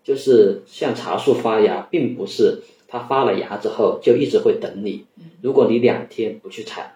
[0.03, 5.05] 就是像茶树发芽，并不是它发了芽之后就一直会等你。
[5.43, 6.95] 如果你两天不去采，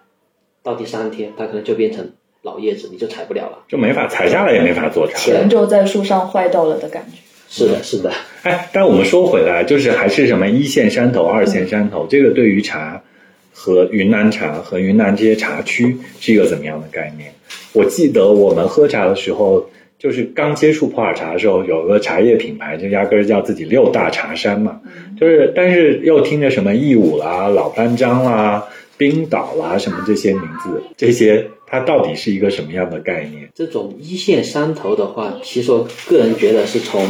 [0.63, 5.17] 到第三天它可能就变成老叶子，你就采不了了，就没法采下来，也没法做茶。
[5.17, 7.17] 前就在树上坏掉了的感觉。
[7.55, 8.11] 是的，是的。
[8.43, 13.01] 哎，但我们说回来，就是还是什么一线山头、二线山头，这个对于茶
[13.53, 17.33] 和云南茶和云南这些茶区是一个怎么样的概念？
[17.73, 19.69] 我记得我们喝茶的时候。
[19.97, 24.79] 就是刚接触普洱茶的时候，有个茶叶品牌就压根儿叫自己六大茶山嘛，
[25.19, 28.63] 就是但是又听着什么义乌啦、老班章啦、
[28.97, 33.49] 冰岛啦什么这些名字，这些它到底是一个什么样的概念？
[33.55, 37.01] 这种一线山头的话，其实我个人觉得是从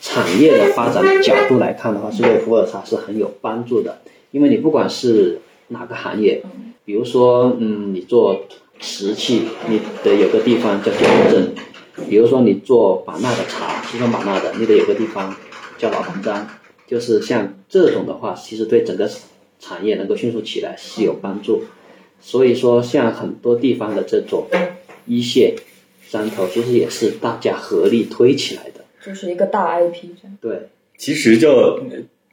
[0.00, 3.98] 产业的发展角度来看的话，是对普洱茶是很有帮助的。
[4.30, 6.42] 因为你不管是哪个行业，
[6.84, 8.44] 比如说嗯，你做
[8.80, 11.54] 瓷器，你得有个地方叫标准。
[12.08, 15.34] 比如说你做版纳的茶，西双版纳的，你得有个地方
[15.78, 16.48] 叫老班章，
[16.86, 19.10] 就是像这种的话，其实对整个
[19.58, 21.64] 产业能够迅速起来是有帮助。
[22.20, 24.46] 所以说，像很多地方的这种
[25.06, 25.54] 一线
[26.06, 30.38] 山头，其实也是大家合力推起来的，就是一个大 IP 这样。
[30.40, 31.80] 对，其实就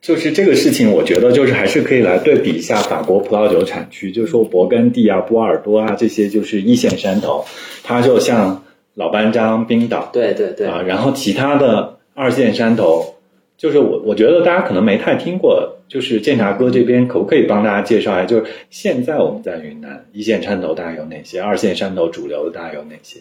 [0.01, 7.45] 就是这个事情，我觉得就是还是可以来对比一下法国葡萄酒产区，就是说勃艮第啊、波尔多啊这些就是一线山头，
[7.84, 8.62] 它就像。
[8.97, 13.15] 老班章、冰岛，对对对啊，然后其他的二线山头，
[13.58, 18.23] 就是我我觉得大家可能没太听过，就是鉴茶哥这边可不可以帮大家介绍一下？
[18.23, 21.41] 就是现在我们在云南一线山头大概有哪些？
[21.41, 23.19] 二线山头主流的大概有哪些？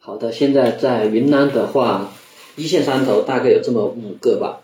[0.00, 2.12] 好的，现在在云南的话，
[2.56, 4.60] 一线山头大概有这么五个吧。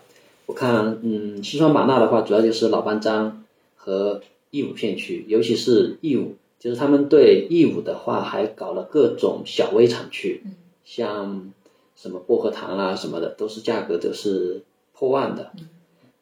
[0.47, 3.43] 我看，嗯，西双版纳的话，主要就是老班章
[3.75, 6.35] 和义乌片区，尤其是义乌。
[6.57, 10.41] 就是他们对义乌的话，还搞了各种小微产区，
[10.83, 11.51] 像
[11.95, 15.51] 什么薄荷糖啊什么的，都是价格都是破万的。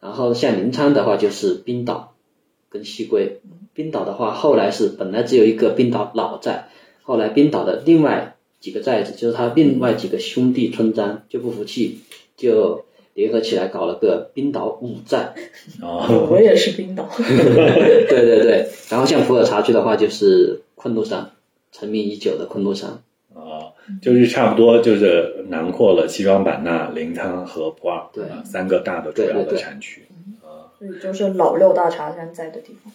[0.02, 2.14] 然后像临沧的话，就是冰岛
[2.70, 3.40] 跟西归。
[3.74, 6.68] 冰岛的话，后来是本来只有一个冰岛老寨，
[7.04, 8.33] 后来冰岛的另外
[8.64, 12.00] 几个寨子，就是他另外几个兄弟村庄就不服气，
[12.38, 15.34] 就联合起来搞了个冰岛五寨。
[15.82, 17.10] 哦，我也是冰岛。
[17.18, 18.70] 对对对。
[18.90, 21.32] 然后像普洱茶区的话，就是昆仑山，
[21.74, 22.90] 成名已久的昆仑山。
[23.34, 30.04] 啊、就是差不多就是囊括了西双版纳、临沧和普洱对啊三个大的主要的产区。
[30.42, 32.94] 啊所以就是老六大茶山在的地方。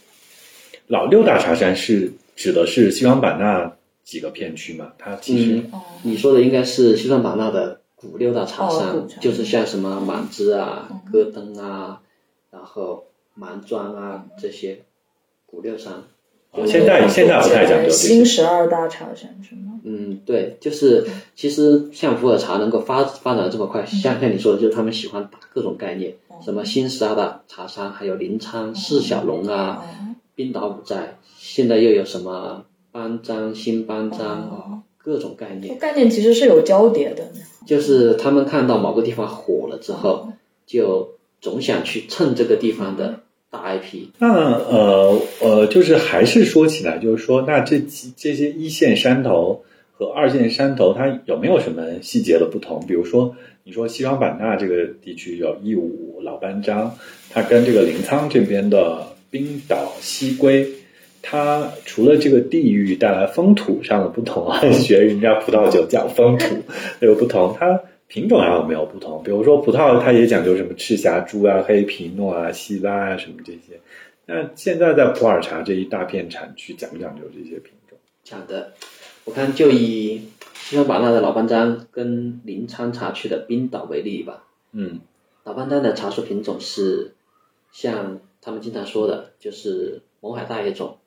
[0.87, 3.77] 老六大茶山是指的是西双版纳
[4.09, 4.93] 几个片区嘛？
[4.97, 5.63] 它其实、
[6.03, 12.01] 你说的应该是西双版纳的古六大茶山，哦就是像什么满枝啊嗯、戈登啊，
[12.51, 14.81] 然后蛮庄啊这些
[15.45, 15.93] 古六山。
[16.53, 18.25] 哦现在现在不太讲究这新。
[18.25, 19.79] 十二大茶山是吗？
[19.85, 35.79] 嗯，对，就是其实像普洱茶能够发发展的这么快，像像你说的，就是他们喜欢打各种概念，什么新十二大茶山，还有临沧、四小龙啊、哦冰岛五寨，现在又有什么班章、新班章，哦各种概念。
[35.79, 37.25] 概念其实是有交叠的。
[37.67, 40.33] 就是他们看到某个地方火了之后，
[40.67, 43.21] 就总想去蹭这个地方的
[43.51, 44.07] 大 IP。
[44.19, 52.83] 那呃呃，就是还是说起来，就是说，那这几这些一线山头和二线山头，它有没有什么细节的不同？
[52.89, 56.97] 比如说，你说西双版纳这个地区有义乌、老班章，
[57.29, 60.67] 它跟这个临沧这边的冰岛、西归，
[61.31, 66.57] 它除了这个地域带来风土上的不同啊，学人家葡萄酒讲风土
[67.05, 69.23] 有不同，它品种上有没有不同？
[69.23, 73.79] 比如说葡萄，它也讲究什么赤霞珠啊、黑皮诺啊、西拉啊什么这些。
[74.25, 77.99] 那现在在普洱茶这一大片产区，讲不讲究这些品种？
[78.25, 78.73] 讲的，
[79.25, 80.23] 我看就以
[80.55, 84.45] 西双版纳的老班章跟临沧茶区的冰岛为例吧。
[84.73, 85.01] 嗯
[85.45, 87.13] 老班章的茶树品种是
[87.73, 90.98] 像他们经常说的，就是勐海大叶种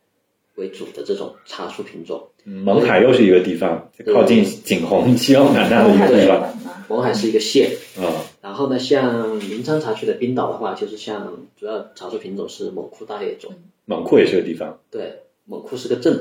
[0.61, 2.21] 为主的这种茶树品种。
[2.45, 6.53] 嗯勐海又是一个地方，靠近景洪、西双版纳的一个地方。
[6.87, 8.03] 勐海是一个县，啊、
[8.41, 13.51] 然后呢，像临沧茶区的冰岛的话，就是像主要茶树品种是勐库大叶种。
[13.87, 14.79] 勐库也是个地方。
[14.89, 16.19] 对，勐库是个镇。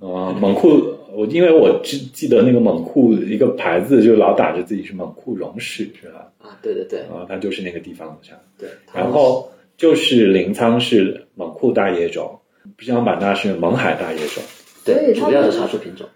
[0.00, 0.68] 啊、 勐库，
[1.12, 6.30] 我因为我记记得那个勐库一个牌子，就老打着自己是勐库荣氏，是吧？
[6.38, 8.36] 啊，对对对啊，它就是那个地方的茶。
[8.58, 8.68] 对。
[8.94, 12.38] 然后就是临沧是勐库大叶种，
[12.82, 14.42] 西双版纳是勐海大叶种。
[14.84, 16.08] 对所以它主要的茶树品种。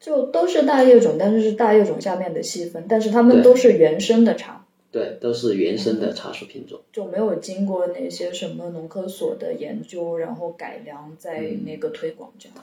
[0.00, 6.80] 就都是大叶种，但是是大叶种下面的细分，但是它们都是原生的茶，对，都是原生的茶树品种。
[6.92, 12.58] 就没有经过那些什么农科所的研究，然后改良再嗯那个推广这样。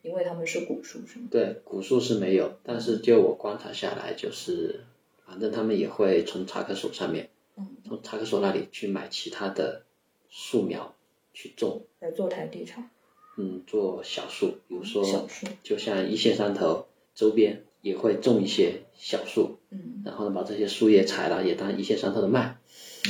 [0.00, 1.28] 因为他们是古树，是吗？
[1.30, 4.80] 对，古树是没有，但是就我观察下来，就是
[5.26, 9.82] 反正他们也会从茶科所上面，嗯，从茶科所那里去买其他的
[10.30, 10.94] 树苗
[11.32, 12.90] 去种，来做台地产，
[13.36, 22.56] 嗯，做小树，比如说小树，就像一线山头周边也会种一些小树，嗯，然后呢把这些树叶采了也当一线山头的卖。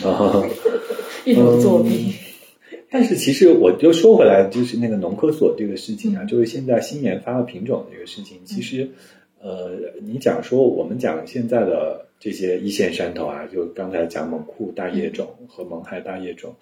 [0.03, 0.49] 啊，
[1.27, 2.15] 一种作弊。
[2.89, 8.91] 但是其实我就说回来，就是那个农科所这个事情啊，就是现在新研发的品种这个事情，其实，
[9.41, 16.55] 呃，你讲说我们讲现在的这些一线山头啊，就刚才讲勐库大叶种和勐海大叶种，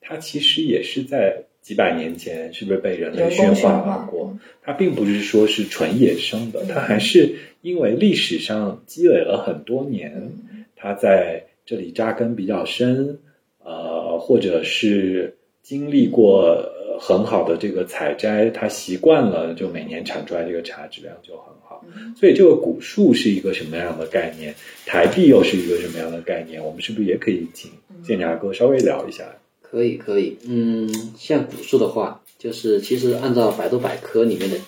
[0.00, 4.38] 它其实也是在几百年前是不是被人类驯化过？
[4.62, 10.30] 它并不是说是纯野生的，它还是因为历史上积累了很多年，
[10.76, 13.18] 它在这里扎根比较深，
[13.62, 21.84] 呃，或者是经历过呃很好的这个采摘，它习惯了，就每年产出来这个茶质量就很好。
[22.16, 24.54] 所以这个古树是一个什么样的概念？
[24.86, 26.64] 台币又是一个什么样的概念？
[26.64, 27.70] 我们是不是也可以请
[28.02, 29.24] 建茶哥稍微聊一下？
[29.70, 34.58] 可以可以，嗯，像古树的话，就是其实按照百度百科里面的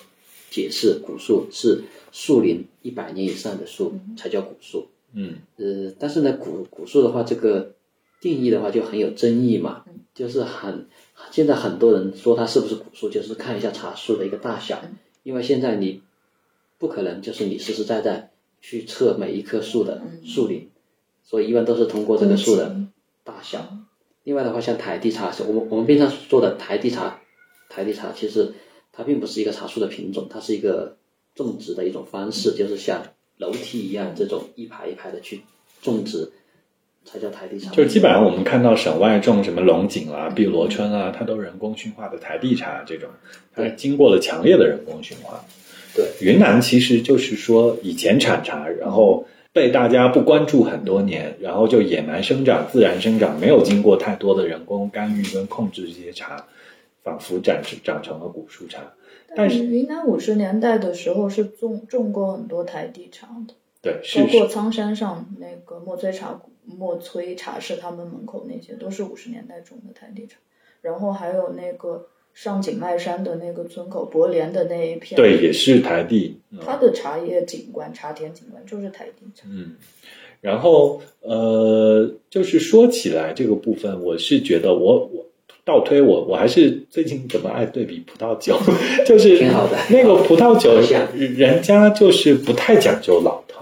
[0.51, 4.89] 解释，古树是树龄一百年以上的树才叫古树。
[5.15, 5.37] 嗯。
[5.57, 7.73] 呃，但是呢，古古树的话，这个
[8.21, 9.85] 定义的话就很有争议嘛，
[10.15, 10.87] 就是很
[11.31, 14.83] 现在很多人说它是不是古树，就是看一下茶树的一个大小，
[15.23, 16.03] 因为现在你
[16.79, 20.69] 不可能就是你实实在在去测每一棵树的树龄，
[21.25, 22.77] 所以一般都是通过这个树的
[23.25, 23.79] 大小。
[24.25, 27.21] 另外的话，像台地茶，我们我们平常做的台地茶，
[27.69, 28.53] 台地茶其实
[28.93, 30.97] 它并不是一个茶树的品种，它是一个
[31.35, 33.03] 种植的一种方式，就是像
[33.39, 35.41] 楼梯一样这种一排一排的去
[35.81, 36.31] 种植，
[37.05, 37.71] 才叫台地茶。
[37.71, 43.09] 就是基本上我们看到省外种什么龙井啊、碧螺春啊，它都是人工驯化的台地茶这种，
[43.55, 45.43] 它对经过了强烈的人工驯化。
[45.97, 56.47] 对，云南其实就是说以前产茶，然后被大家不关注很多年，然后就野蛮生长、自然生长，没有经过太多的人工干预跟控制，这些茶
[57.03, 58.93] 仿佛长长成了古树茶。
[59.35, 70.37] 但是云南五十年代的时候是种种过很多台地茶的，对，包是括苍山上那个墨崔茶墨崔茶室他们门口那些都是五十年代种的台地茶，
[70.81, 76.37] 然后还有那个上景迈山的那个村口，博联的那一片，对，也是台地。
[76.53, 79.47] 嗯它的茶叶景观、茶田景观就是台地茶。
[79.49, 79.77] 嗯，
[80.41, 85.27] 然后呃，就是说起来这个部分，我是觉得我我
[85.65, 88.59] 倒推我我还是最近怎么爱对比葡萄酒，
[89.07, 90.81] 就是挺好的那个葡萄酒，
[91.17, 93.59] 人家就是不太讲究老藤。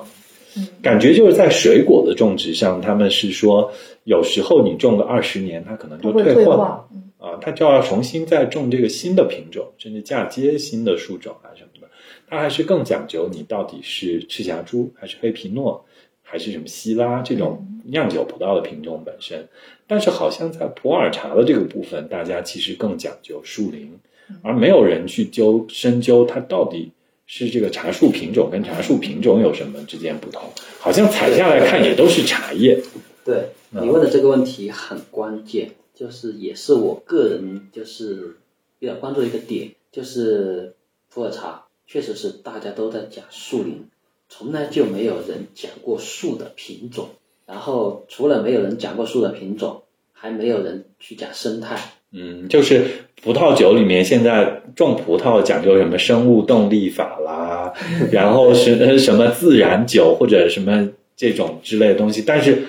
[0.56, 3.70] 嗯感觉就是在水果的种植上，他们是说，
[4.04, 11.88] 有时候你种个二十年，它可能就退化化，嗯啊，它就要重新再种这个新的品种，甚至嫁接新的树种啊什么的。
[12.28, 15.84] 它还是更讲究你到底是赤霞珠还是黑皮诺，
[16.22, 19.48] 还是什么希拉这种酿酒葡萄的品种本身。
[19.86, 23.98] 但是好像在普洱茶的这个部分，大家其实更讲究树龄，
[24.42, 26.92] 而没有人去究深究它到底
[27.26, 30.42] 是这个茶树品种跟茶树品种有什么之间不同。
[30.78, 32.78] 好像采下来看也都是茶叶，
[33.24, 33.36] 对
[33.72, 38.36] 嗯你问的这个问题很关键，就是也是我个人就是
[38.78, 40.74] 比较关注一个点，就是
[41.12, 43.88] 普洱茶确实是大家都在讲树龄，
[44.28, 47.08] 从来就没有人讲过树的品种。
[47.46, 49.82] 然后除了没有人讲过树的品种，
[50.12, 51.76] 还没有人去讲生态。
[52.12, 52.84] 嗯，就是
[53.22, 57.72] 葡萄酒里面现在种葡萄讲究什么生物动力法啦，
[58.12, 62.62] 然后是什么自然酒或者什么这种之类的东西，但是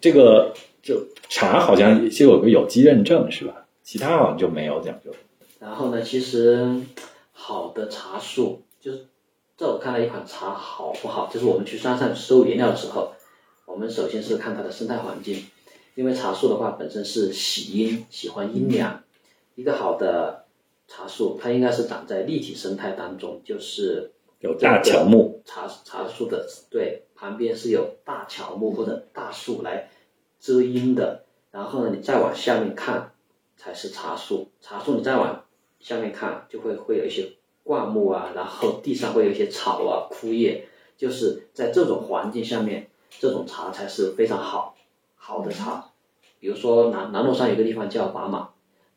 [0.00, 0.52] 这个
[0.82, 3.66] 就茶好像就有个有机认证是吧？
[3.84, 5.10] 其他好像就没有讲究。
[5.60, 6.82] 然后呢，其实
[7.32, 9.06] 好的茶树，就是
[9.56, 13.12] 在我看来，一款茶好不好，就是我们去山上收原料的时候，
[13.64, 15.46] 我们首先是看它的生态环境，
[15.94, 19.02] 因为茶树的话本身是喜阴，喜欢阴凉。
[19.54, 20.46] 一个好的
[20.88, 24.10] 茶树，它应该是长在立体生态当中，就是
[24.40, 29.90] 有大乔木，茶茶树的对旁边是有大乔木或者大树来
[30.40, 33.12] 遮阴的，然后呢，你再往下面看
[33.56, 35.44] 才是茶树，茶树你再往
[35.78, 40.66] 下面看就会会有一些灌木啊，然后地上会有一些草啊、枯叶，
[40.96, 42.88] 就是在这种环境下面，
[43.20, 44.74] 这种茶才是非常好
[45.14, 45.92] 好的茶。
[46.40, 48.48] 比如说南南麓山有个地方叫把马，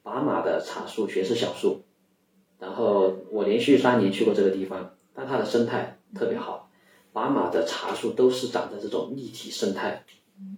[0.02, 1.84] 把马的茶树全是小树，
[2.58, 6.70] 然后我连续三年去过这个地方，但它的生态特别好。
[7.12, 10.04] 把马的茶树都是长在这种立体生态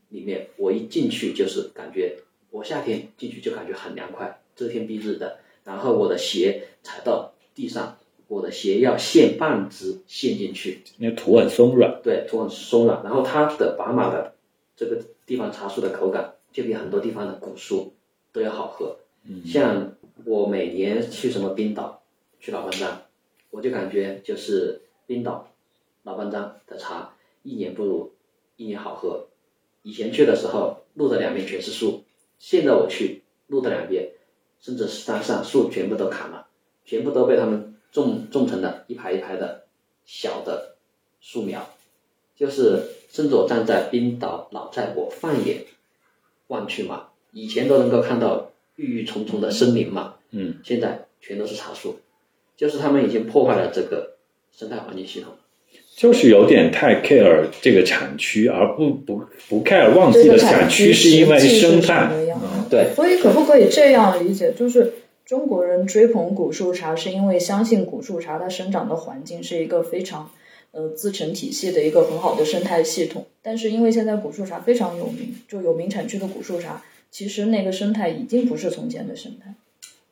[0.10, 2.18] 里面，我一进去就是感觉，
[2.52, 5.40] 我夏天进去就感觉很凉快，遮天蔽日的。
[5.64, 7.98] 然后我的鞋踩到地上，
[8.28, 12.00] 我的鞋要陷半只陷进去，因为土很松软。
[12.04, 13.04] 对，土很松软。
[13.04, 14.36] 然后它的把马的
[14.76, 17.94] 这个地方茶树的口感就比很多地方的古树
[18.32, 18.98] 都要好喝。
[19.24, 22.04] 嗯像我每年去什么冰岛，
[22.40, 23.02] 去老班章，
[23.50, 25.52] 我就感觉就是冰岛
[26.04, 28.14] 老班章的茶一年不如
[28.56, 29.28] 一年好喝。
[29.86, 32.04] 以前去的时候，路的两边全是树，
[32.40, 34.10] 现在我去路的两边，
[34.60, 36.48] 甚至山上树全部都砍了，
[36.86, 39.66] 全部都被他们种种成了一排一排的
[40.08, 40.76] 小的
[41.22, 41.70] 树苗，
[42.36, 42.82] 就是
[43.12, 45.66] 甚至我站在冰岛老寨，我放眼
[46.48, 52.00] 望去嘛，以前都能够看到郁郁葱葱的森林嘛，嗯，现在全都是茶树，
[52.58, 54.16] 就是他们已经破坏了这个
[54.52, 55.34] 生态环境系统。
[55.96, 62.10] 就是有点太 care 这个产区，而不不不 care 忘这个记了产区区是因为生态。
[62.12, 64.52] 嗯对所以可不可以这样理解？
[64.52, 64.92] 就是
[65.24, 70.32] 中国人追捧古树茶，是因为相信古树茶它生长的环境是一个非常
[70.72, 73.28] 呃自成体系的一个很好的生态系统。
[73.42, 79.54] 但是因为现在古树茶非常有名，就有名产区的古树茶，其实那个生态已经不是从前的生态。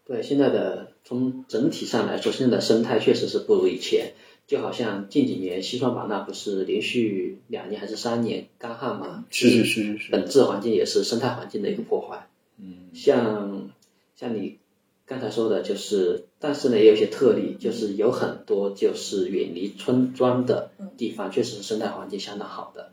[0.05, 4.13] 对现在的从整体上来说，现在的生态确实是不如以前。
[4.45, 9.25] 就好像近几年西双版纳不是连续两年还是三年干旱嘛？
[9.29, 12.27] 是是是是是，本质环境也是生态环境的一个破坏。
[12.57, 13.69] 嗯像
[14.15, 14.59] 像你
[15.05, 22.91] 刚才说的，就是，但是呢，也有一些特例，就是有很多就是远离村庄的地方，确实是生态环境相当好的。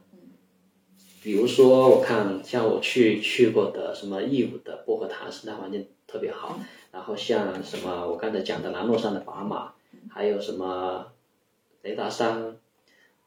[1.23, 6.59] 比如说，我看像我去去过的什么义乌的薄荷塘，生态环境特别好。
[6.91, 9.73] 然后像什么我刚才讲的南糯山的把马，
[10.09, 11.07] 还有什么
[11.83, 12.57] 雷达山，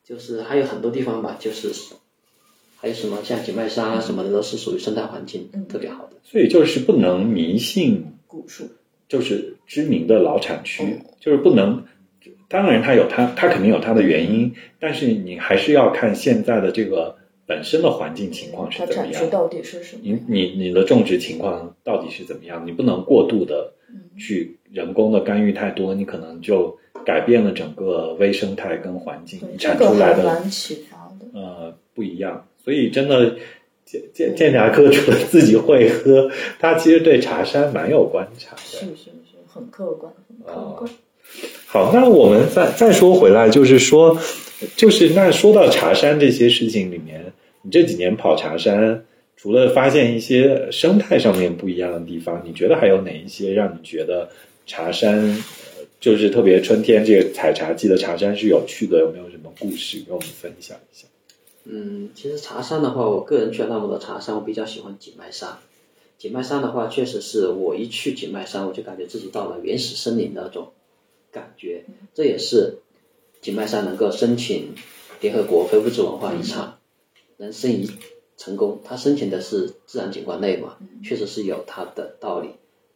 [0.03, 1.71] 就是还有很多地方吧，就是
[2.77, 6.17] 还有什么像景迈山啊什么的，都是属于生态环境特别好的。
[6.23, 8.69] 所以就是不能迷信，古树，
[9.07, 11.85] 就是知名的老产区，嗯就是不能。
[12.49, 19.11] 当然，它有它，它肯定有它的原因，但是你还是要看现在的这个本身的环境情况是怎么样。
[19.11, 20.19] 产区到底是什么你？
[20.27, 22.67] 你你的种植情况到底是怎么样？
[22.67, 23.73] 你不能过度的
[24.19, 31.25] 去人工的干预太多，你可能就改变了整个微生态跟环境，产出来的还蛮启发的。
[31.33, 32.47] 呃不一样。
[32.63, 33.35] 所以真的，
[33.83, 38.61] 建建建茶哥除了自己会喝，他其实对茶山蛮有观察的。
[38.61, 40.89] 是是是，很客观，很客观。
[41.67, 44.17] 好，那我们再再说回来，就是说，
[44.75, 47.33] 就是那说到茶山这些事情里面，
[47.63, 49.03] 你这几年跑茶山，
[49.35, 54.29] 除了发现一些生态上面不一样的地方，你觉得还有哪一些让你觉得
[54.65, 55.35] 茶山，呃
[56.03, 58.99] 就是特别春天这个采茶季的茶山是有趣的？
[58.99, 61.07] 有没有什么故事跟我们分享一下？
[61.63, 65.59] 嗯，其实茶山的话，我个人去了那么多茶山，我比较喜欢景迈山。
[66.17, 70.73] 景迈山的话，确实是我一去景迈山，我就感觉自己到了原始森林的那种
[71.31, 71.85] 感觉。
[72.13, 72.79] 这也是
[73.39, 74.75] 景迈山能够申请
[75.21, 76.79] 联合国非物质文化遗产，
[77.37, 77.89] 能申遗
[78.35, 78.81] 成功。
[78.83, 82.49] 它申请的是自然景观类嘛，确实是有它的道理。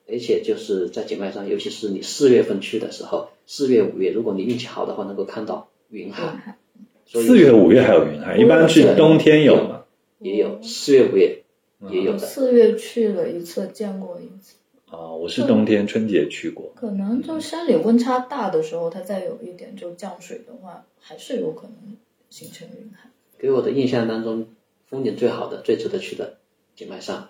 [0.09, 6.57] 而且就是在景迈山，尤其是你四月份去的时候，四月、五月，如果你运气好的话，能够看到云海。
[7.05, 9.83] 所以四月、五月还有云海，一般是冬天有嘛？
[10.19, 11.43] 也有四月、五月
[11.89, 12.19] 也有的。
[12.19, 14.55] 四月去了一次，见过一次。
[14.89, 16.71] 啊，我是冬天春节去过。
[16.75, 21.97] 可能就山里温差大的时候，它再有一点就降水的话，还是有可能
[22.29, 23.09] 形成云海。
[23.37, 24.47] 给我的印象当中，
[24.89, 26.37] 风景最好的、最值得去的
[26.75, 27.29] 景迈山。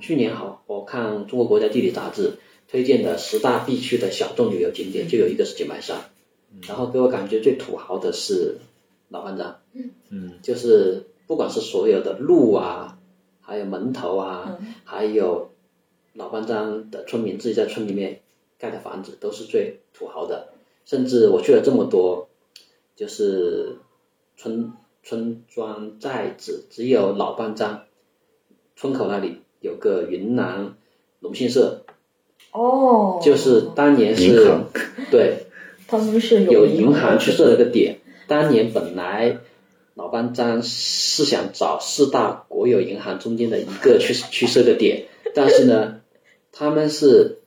[0.00, 6.10] 去年好，我看中国国家地理杂志推荐的十大必去的小众旅游景点，就有一个是景迈山。
[6.66, 8.56] 然后给我感觉最土豪的是
[9.08, 9.60] 老班章。
[10.08, 12.98] 嗯，就是不管是所有的路啊，
[13.40, 15.50] 还有门头啊，还有
[16.14, 18.20] 老班章的村民自己在村里面
[18.58, 20.48] 盖的房子，都是最土豪的。
[20.84, 22.28] 甚至我去了这么多，
[22.96, 23.76] 就是
[24.36, 24.72] 村
[25.02, 27.84] 村庄寨子，只有老班章
[28.74, 30.74] 村口那里有个云南
[31.20, 31.84] 农信社，
[32.52, 34.46] 哦，就是当年是，
[35.10, 35.46] 对，
[35.88, 37.98] 他们是有银银行去设了个点。
[38.26, 39.38] 当年本来
[39.94, 46.00] 老班章是想找四大国有银行中间的一个去去设个点，但是呢，
[46.52, 47.38] 他们是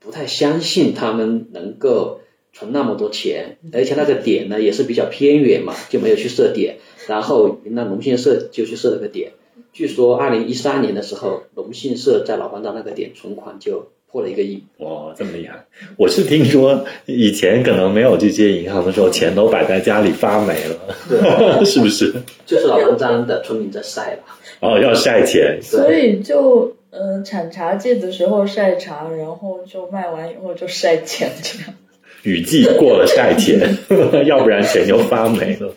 [0.00, 2.20] 不太相信他们能够
[2.52, 6.76] 存那么多钱，而且那个点呢也是比较偏远嘛，就没有去设点。
[7.06, 9.32] 然后云南农信社就去设了个点。
[9.74, 14.62] 据说二零一三年的时候，农信社在老班章那个点存款就破了一个亿。
[14.78, 15.64] 哇，这么厉害！
[15.96, 22.14] 我是听说以前可能没有这些银行的时候，钱都摆在家里发霉了， 是不是？
[22.46, 24.38] 就是老班章的村民在晒吧。
[24.60, 31.74] 哦，要晒钱，所以就呃产茶季的时候晒茶，然后就卖完以后就晒钱这样。
[32.22, 33.76] 雨季过了晒钱，
[34.24, 35.74] 要不然钱就发霉了。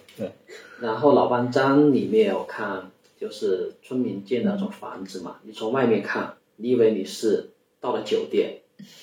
[0.80, 7.50] 然后老班章里面我看就是村民建的那种房子嘛，你从外面看，你以为你是
[7.82, 8.60] 到了酒店，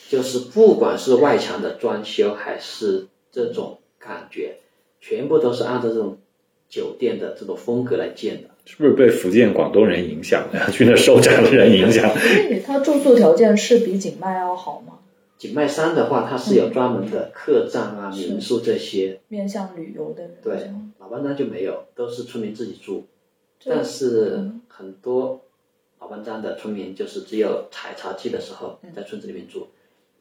[0.09, 4.59] 就是不管是外墙的装修还是这种感觉，
[5.01, 6.19] 全部都是按照这种
[6.69, 8.51] 酒店的这种风格来建的。
[8.67, 10.71] 是不是被福建、广东人影响了呀？
[10.71, 12.09] 去 那收茶的人影响？
[12.17, 15.01] 所以它住宿条件是比景迈要好吗？
[15.37, 23.05] 景迈山的话，它是有专门的客栈啊、民宿这些，面向旅游的对，老班章就没有，都是村民自己住。
[23.65, 25.41] 这但是很多
[25.99, 29.69] 老班章的村民就是只有采茶季的时候在村子里面住，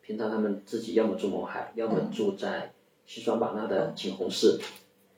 [0.02, 2.72] 平常他们自己要么住勐海，要么住在
[3.06, 4.58] 西双版纳的景洪市。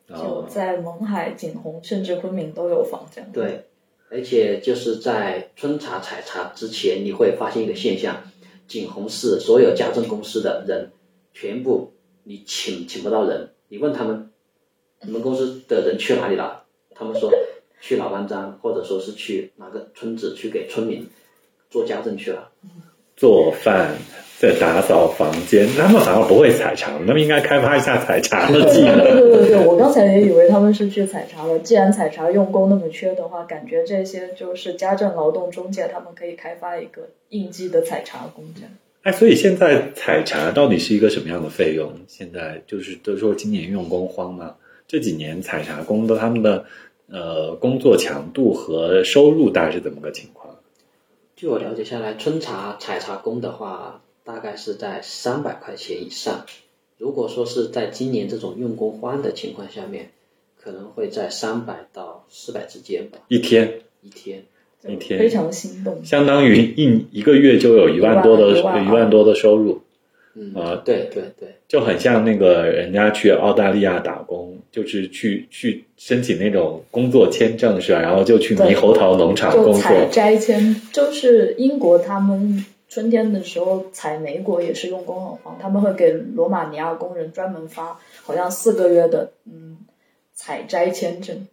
[0.10, 3.66] 就哦，在勐海、景洪甚至昆明都有房这样。，对，
[4.10, 8.24] 而且就是在春茶采茶之前，你会发现一个现象：
[8.68, 10.92] 景洪市所有家政公司的人，
[11.32, 14.32] 全部你请请不到人，你问他们，
[15.02, 16.66] 你们公司的人去哪里了？
[16.96, 17.32] 他们说
[17.86, 21.08] 去老班章，或者说是去哪个村子去给村民
[21.70, 22.50] 做家政去了。
[23.16, 23.96] 做饭
[24.40, 29.04] 在打扫房间，他们反而不会采茶，他们应该开发一下采茶的技对能。
[29.04, 31.60] 对对对，我刚才也以为他们是去采茶了。
[31.60, 38.72] 既然采茶用工那么缺的话，感觉这些就是家政劳动中介，他们可以开发一个应季的采茶工这样。
[39.04, 41.94] 哎，所以现在采茶到底是一个什么样的费用？
[42.08, 44.56] 现在就是都说今年用工荒嘛，
[44.88, 46.66] 这几年采茶工的他们的
[47.10, 50.56] 呃工作强度和收入大概是怎么个情况？
[51.36, 56.46] 据我了解下来，春茶采茶工的话，大概是在三百块钱以上。
[56.98, 60.12] 如果说是在今年这种用工荒的情况下面，
[60.60, 64.46] 可能会在三百到四百之间吧，一天一天。
[64.88, 66.06] 一天非常心动。
[66.06, 69.82] 相当于一一个月就有一万多的一万一万多的收入，
[70.36, 78.02] 嗯，啊对对对，就很像那个人家去澳大利亚打工，就是去去申请那种工作签证是吧？
[78.02, 79.82] 然后就去猕猴桃农场工作。
[79.82, 89.78] 采摘签，就是英国他们春天的时候采莓果也是用工很荒，他们会给罗马尼亚工人专门发好像四个月的嗯
[90.34, 91.48] 采摘签证，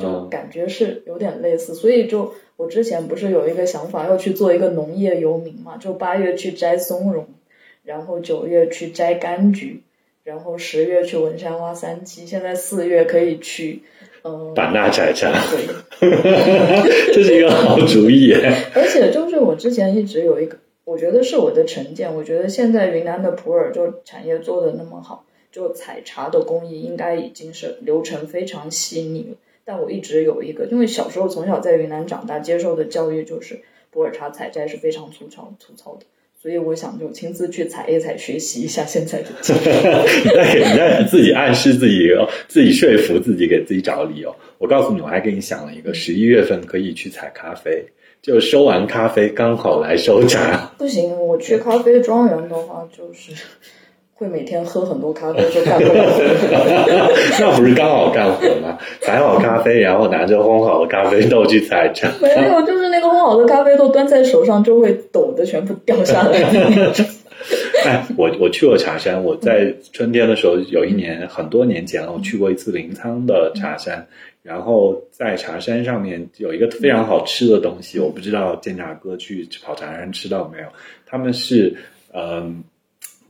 [0.00, 7.26] 就哦感觉是有点类似，所以就我之前不是有一个想法要去做一个农业游民嘛，就八月去摘松茸，
[7.84, 9.82] 然后九月去摘柑橘，
[10.24, 13.82] 然后十月去文山挖三七，现在四月可以去，
[14.22, 15.32] 嗯，版纳采摘，
[15.98, 16.10] 对，
[17.12, 18.32] 这是一个好主意。
[18.74, 29.36] 而且就是我之前一直有一个，我觉得是我的成见，我觉得现在云南的普洱就产业做的那么好，就采茶的工艺应该已经是流程非常细腻了。
[29.64, 33.60] 但我一直有一个，因为小时候从小在云南长大，接受的教育就是
[33.90, 36.06] 普洱茶采摘是非常粗糙粗糙的，
[36.40, 39.60] 所以我想就亲自去采一采，学习一下现在的技术。
[39.60, 42.08] 你在你在自己暗示自己，
[42.48, 44.34] 自己说服自己，给自己找理由。
[44.56, 47.84] 我告诉你，我还给你想了一个，十一月份可以去采咖啡，
[48.22, 50.72] 就收完咖啡刚好来收茶。
[50.78, 53.32] 不行，我去咖啡庄园的话，就是
[54.20, 56.04] 会每天喝很多咖啡，就干不了。
[57.40, 58.76] 那不是刚好干活吗？
[59.00, 62.12] 采好咖啡，然后拿着烘好的咖啡豆去采茶。
[62.20, 66.36] 没有，就是那个烘好的咖啡豆端在手上就会抖的全部掉下来。
[67.86, 74.06] 哎，我我去过茶山，我在春天的时候有一年很多年前了，我去过一次临沧的茶山，
[74.42, 80.66] 然后在茶山上面有一个非常好吃的东西，我不知道建茶哥去跑茶山吃到没有？
[81.06, 81.74] 他们是
[82.12, 82.62] 嗯、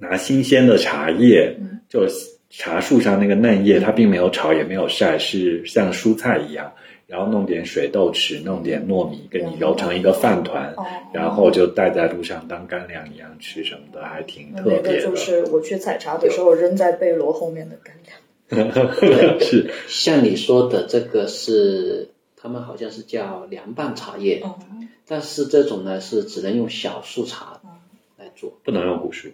[0.01, 1.55] 拿新鲜的茶叶，
[1.88, 2.07] 就
[2.48, 6.72] 茶树上那个嫩叶，它并没有炒也没有晒，是像蔬菜一样。
[7.07, 15.03] 然后弄点水豆豉，弄点糯米，跟你揉成一个饭团，哦然后就带在路上当干粮一样吃什么的，还挺特那个别的。
[15.03, 18.16] 就是我去采茶的时候扔在贝罗后面的干粮。
[19.40, 24.55] 是像你说的这个是，他们好像是叫凉拌茶叶，哦，
[25.05, 27.61] 但是这种呢是只能用小树茶
[28.16, 29.30] 来做，不能用古树，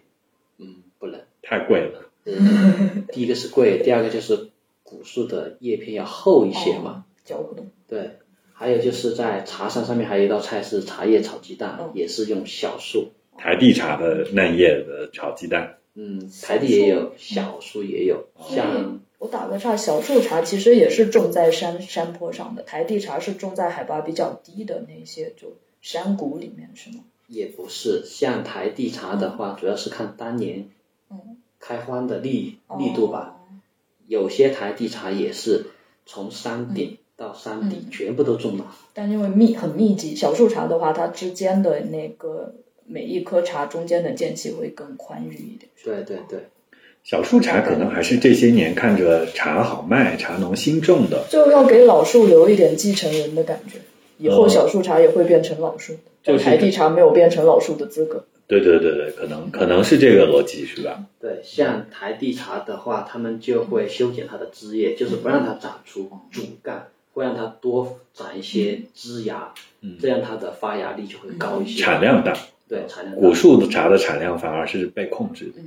[0.58, 1.20] 嗯，不能。
[1.42, 2.10] 太贵了。
[2.24, 4.50] 嗯，第一个是贵，第二个就是
[4.82, 7.04] 古树的叶片要厚一些嘛。
[7.24, 7.70] 嚼不动。
[7.88, 8.18] 对，
[8.52, 13.12] 还有就是在茶山上面还有一道菜是茶叶炒鸡蛋，嗯也是用小树。
[13.38, 27.04] 台地茶的嫩叶的炒鸡蛋，嗯，台地也有，小树也有，像我打个岔，小树茶其实也是种在山山坡上的，台地茶是种在海拔比较低的那些就山谷里面，是吗？
[27.26, 30.68] 也不是，像台地茶的话，主要是看当年
[31.10, 33.36] 嗯开荒的力力度吧。
[34.06, 35.66] 有些台地茶也是
[36.06, 38.68] 从山顶到山底全部都种满。
[38.94, 42.54] 但因为密很密集，小树茶的话，它之间的那个
[42.86, 45.68] 每一棵茶中间的间隙会更宽裕一点。
[45.84, 46.46] 对对对，
[47.02, 51.26] 小树茶可能还是这些年看着茶好卖，茶农新种的。
[51.28, 53.80] 就要给老树留一点继承人的感觉，
[54.18, 58.24] 以后哦小树茶也会变成老树，就是台地茶没有变成老树的资格。
[58.48, 61.04] 对对对对，可能可能是这个逻辑是吧？
[61.20, 72.36] 对，像台地茶的话，他们就会修剪它的枝叶，就是不让它长出主干，会让它多长一些枝芽，嗯这样它的发芽率就会高一些，产量大，
[72.68, 75.60] 对产量大古树的茶的产量反而是被控制的。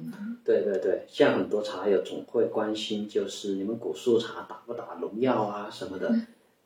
[0.45, 6.15] 对对对，像很多茶友总会关心，就是你们古树茶打不打农药啊什么的。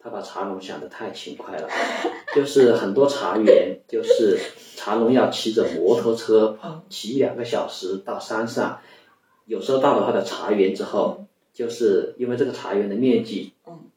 [0.04, 1.68] 他把茶农想得太勤快了，
[2.36, 4.38] 就是很多茶园，就是
[4.76, 6.58] 茶农要骑着摩托车
[6.90, 8.80] 骑一两个小时到山上，
[9.46, 11.24] 有时候到了他的茶园之后，
[11.54, 13.54] 就是因为这个茶园的面积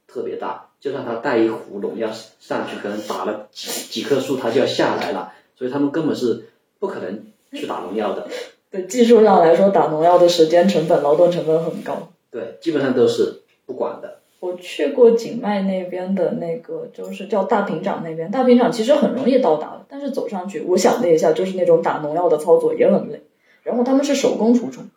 [0.07, 6.47] 特别大，就算他带一壶农药上去，可能打了几几棵树，他就要下来了，所以他们根本是
[6.79, 8.29] 不可能去打农药的。
[8.71, 12.13] 对技术上来说，打农药的时间成本、劳动成本很高。
[12.31, 14.21] 对，基本上都是不管的。
[14.47, 18.31] 我去过景迈那边的那个，就是叫大平掌那边。
[18.31, 23.23] 大平掌其实很容易到达的，但是走上去，我想了一下，就是那种打农药的操作也很累。
[23.65, 24.89] 然后他们是手工除虫，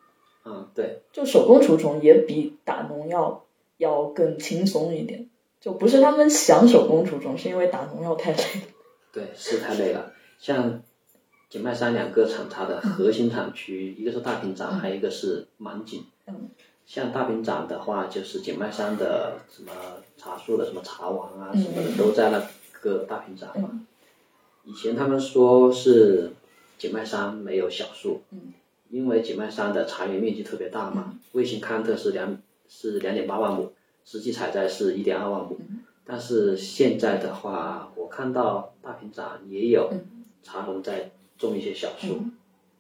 [0.45, 3.43] 嗯，对，就手工除虫也比打农药
[3.77, 5.27] 要更轻松一点。
[5.59, 8.67] 就不是他们想手工除虫，是因为打农药太累了。
[9.11, 10.13] 对，是太累了。
[10.37, 10.83] 像
[11.49, 16.03] 景迈山两个厂它的核心厂区，一个是大平掌，还有一个是满景。
[16.27, 16.49] 嗯。
[16.89, 19.71] 像大平展的话，就是景迈山的什么
[20.17, 22.43] 茶树的什么茶王啊嗯什么的，都在那
[22.81, 23.69] 个大平展嘛。
[23.73, 23.85] 嗯
[24.65, 26.31] 以前他们说是
[26.79, 28.53] 景迈山没有小树，嗯
[28.89, 32.35] 因为景迈山的茶园面积特别大嘛，卫星勘测是两
[32.67, 33.71] 是两点八万亩，
[34.03, 35.59] 实际采摘是一点二万亩。
[36.03, 39.91] 但是现在的话，我看到大平展也有
[40.41, 42.23] 茶农在种一些小树，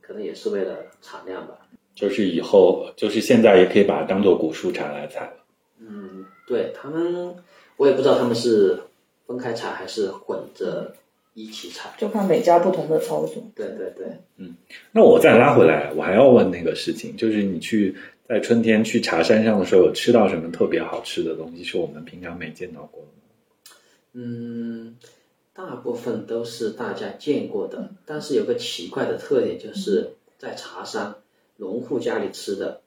[0.01, 1.58] 可能也是为了产量吧。
[1.99, 5.33] 就是以后，就是现在也可以把它当做古树茶来采了。
[5.79, 7.35] 嗯，对他们，
[7.75, 8.79] 我也不知道他们是
[9.27, 10.93] 分开采还是混着
[11.33, 11.89] 一起采。
[11.97, 13.43] 就看每家不同的操作。
[13.53, 14.55] 对对对，嗯
[14.93, 17.93] 那我再拉回来，我还要问那个事情，就是你去
[18.25, 23.75] 在春天去茶山上的时候，有吃到什么特别好吃的东西，是我们平常没见到过的吗？
[24.13, 24.95] 嗯，
[25.53, 31.15] 大部分都是大家见过的，但是有个奇怪的特点就是，在茶山
[31.59, 32.81] 农户家里吃的，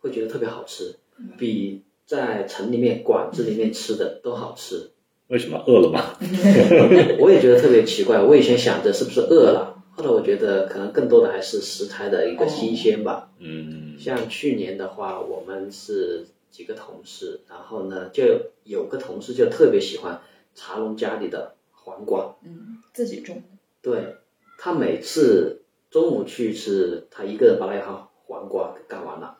[0.00, 0.94] 会觉得特别好吃，
[1.38, 4.90] 比在城里面馆子里面吃的都好吃。
[5.28, 6.16] 为什么饿了吗？
[7.20, 13.30] 我也觉得特别奇怪，我以前想着是不是饿了，后来我觉得可能更多的还是食材的一个新鲜吧。
[13.38, 18.24] 嗯，像去年的话，我们是几个同事，然后呢，就
[18.64, 20.20] 有个同事就特别喜欢
[20.56, 23.40] 茶农家里的黄瓜，嗯，自己种。
[23.80, 24.16] 对
[24.58, 25.59] 他每次
[25.90, 29.36] 中午去吃，他一个人把那一行黄瓜给干完了，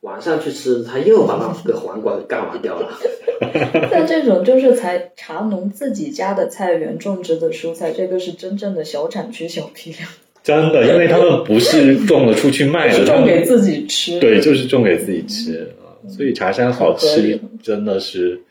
[0.00, 2.98] 晚上去吃，他又把那个黄瓜给干完掉了。
[3.90, 10.08] 那这种就是才茶农自己家的菜园种植的蔬菜，这个是真正的小产区、小批量，
[10.42, 14.18] 真的，因为他们不是种了出去卖的， 是种给自己吃。
[14.18, 15.94] 对，就是种给自己吃啊。
[16.08, 18.42] 所以茶山好吃，真的是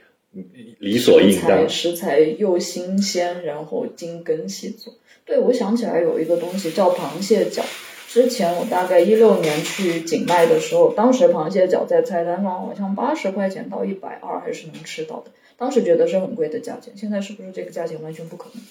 [0.79, 1.69] 理所应食材当。
[1.69, 4.93] 食材又新鲜，然后精耕细作。
[5.31, 7.63] 对，我想起来有一个东西叫螃蟹脚。
[8.09, 16.91] 之前我大概一六年去景迈的时候，当时螃蟹脚在菜单上好像八十块钱到一百二还是能吃到的，当时觉得是很贵的价钱。
[16.97, 18.61] 现在是不是这个价钱完全不可能？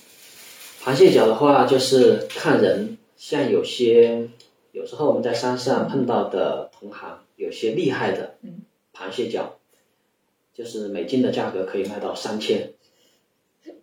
[0.84, 4.28] 螃蟹脚的话，就是看人，像有些
[4.72, 8.60] 有时候我们在山上碰到的同行，有些厉害的，嗯，
[8.94, 9.56] 螃蟹脚，
[10.52, 12.74] 就是每斤的价格可以卖到三千，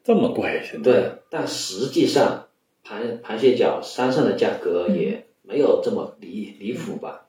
[0.04, 2.47] 这么贵，现在对，但实际上
[2.88, 7.26] 螃螃蟹脚山上的价格也没有这么离离谱吧？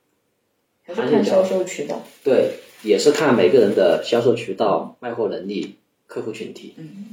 [0.84, 2.04] 还是看销售渠道。
[2.22, 2.52] 对，
[2.82, 5.74] 也是看每个人的销售渠道、卖货能力、
[6.06, 6.74] 客户群体。
[6.78, 7.06] 嗯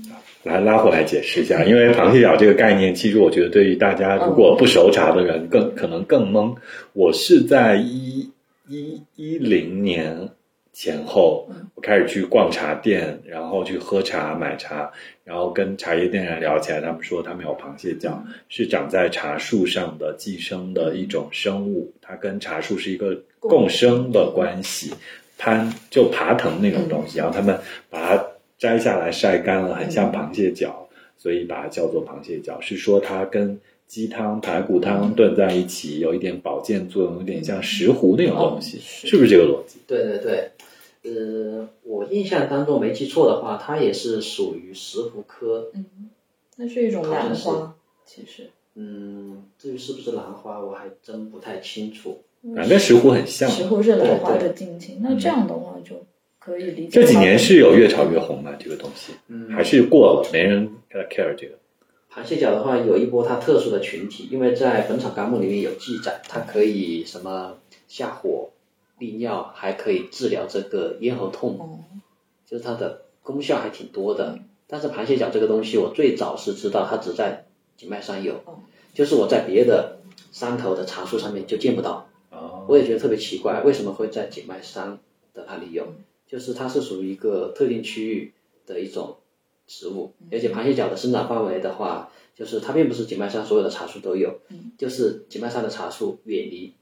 [0.44, 6.56] 来拉回来解释一下，因为螃蟹脚这个概念，其实我觉得对于大家如果不熟茶的人更可能更懵。
[6.94, 8.30] 我是在一
[8.68, 10.30] 一一零年
[10.76, 14.92] 前后，我开始去逛茶店，然后去喝茶、买茶，
[15.24, 24.94] 然后跟茶叶店人聊起来，他们说他们有螃蟹脚，是长在茶树上的寄生的一种生物，它跟茶树是一个共生的关系，
[25.38, 27.58] 攀就爬藤那种东西，然后他们
[27.90, 28.26] 把它
[28.58, 33.58] 摘下来晒干了，很像螃蟹脚，所以把它叫做螃蟹脚，是说它跟
[33.88, 39.80] 鸡汤、排骨汤炖在一起，有一点保健作用，有点像石斛那种东西，哦是是不是这个逻辑？
[39.88, 40.52] 对对对，
[41.04, 45.70] 呃，我印象当中没记错的话，它也是属于石斛科。
[45.74, 45.86] 嗯，
[46.58, 47.76] 那是一种兰花，
[48.06, 48.50] 其实。
[48.78, 52.22] 嗯，至于是不是兰花，我还真不太清楚。
[52.56, 53.50] 反正石斛很像。
[53.50, 56.06] 石斛是兰花的近亲，那这样的话就
[56.40, 56.90] 可以理解。
[56.92, 58.52] 这几年是有越炒越红嘛？
[58.60, 60.70] 这个东西嗯，还是过了，没人
[61.10, 61.54] care 这个。
[62.16, 67.58] 螃蟹脚的话，有一波它特殊的群体，因为在《本草纲目》里面有记载，它可以什么
[67.90, 68.52] 下火、
[69.00, 71.84] 利尿，还可以治疗这个咽喉痛，哦，
[72.46, 74.40] 就是它的功效还挺多的。
[74.66, 78.60] 但是螃蟹脚这个东西，我最早是知道它只在景迈山有哦，
[78.94, 79.98] 就是我在别的
[80.32, 82.08] 山头的茶树上面就见不到。
[82.30, 85.00] 哦，我也觉得特别奇怪，为什么会在景迈山
[85.34, 85.86] 的那里有？
[86.26, 88.32] 就是它是属于一个特定区域
[88.66, 89.18] 的一种
[89.68, 94.40] 植物，而且螃蟹脚的生长范围的话，就是它并不是景迈山所有的茶树都有，
[94.78, 96.74] 就是景迈山的茶树远离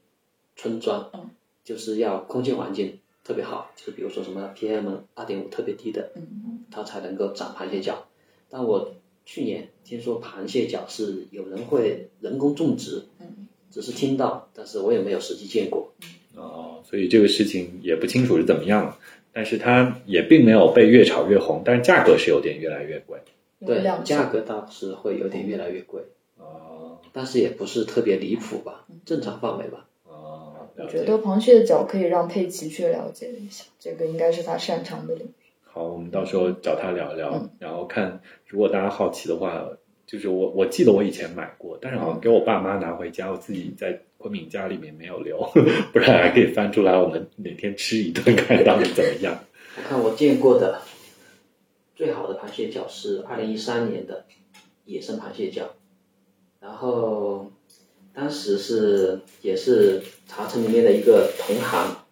[0.56, 1.30] 村庄，嗯
[1.64, 8.06] 就是要空气环境特别好，就是比如说什么 PM 二点五特别低的，嗯它才能够长螃蟹脚。
[8.50, 15.92] 但我去年听说螃蟹脚是有人会人工种植，嗯只是听到，但是我也没有实际见过。
[16.36, 18.98] 哦，所以这个事情也不清楚是怎么样了，
[19.34, 23.18] 但是它也并没有被越炒越红，但是价格是有点越来越贵。
[23.66, 26.02] 对价格倒是会有点越来越贵，
[26.36, 29.86] 哦但是也不是特别离谱吧，正常范围吧。
[30.04, 35.44] 哦，我觉得螃蟹脚可以让佩奇去了解一下，这个应该是他擅长的领域。
[35.64, 39.66] 好，我们到时候找他聊聊，嗯然后看如果大家好奇的话，
[40.06, 45.38] 就是我我记得我以前买过，但是好像给我爸妈拿回家，我自己在昆明家里面没有留，
[45.92, 49.38] 不然还可以翻出来，我们哪天吃一顿 看到底怎么样。
[49.76, 50.82] 我看我见过的
[51.96, 54.24] 最好的螃蟹脚是二零一三年的
[54.84, 55.74] 野生螃蟹脚，
[56.60, 57.50] 然后
[58.12, 62.04] 当时是也是茶城里面的一个同行，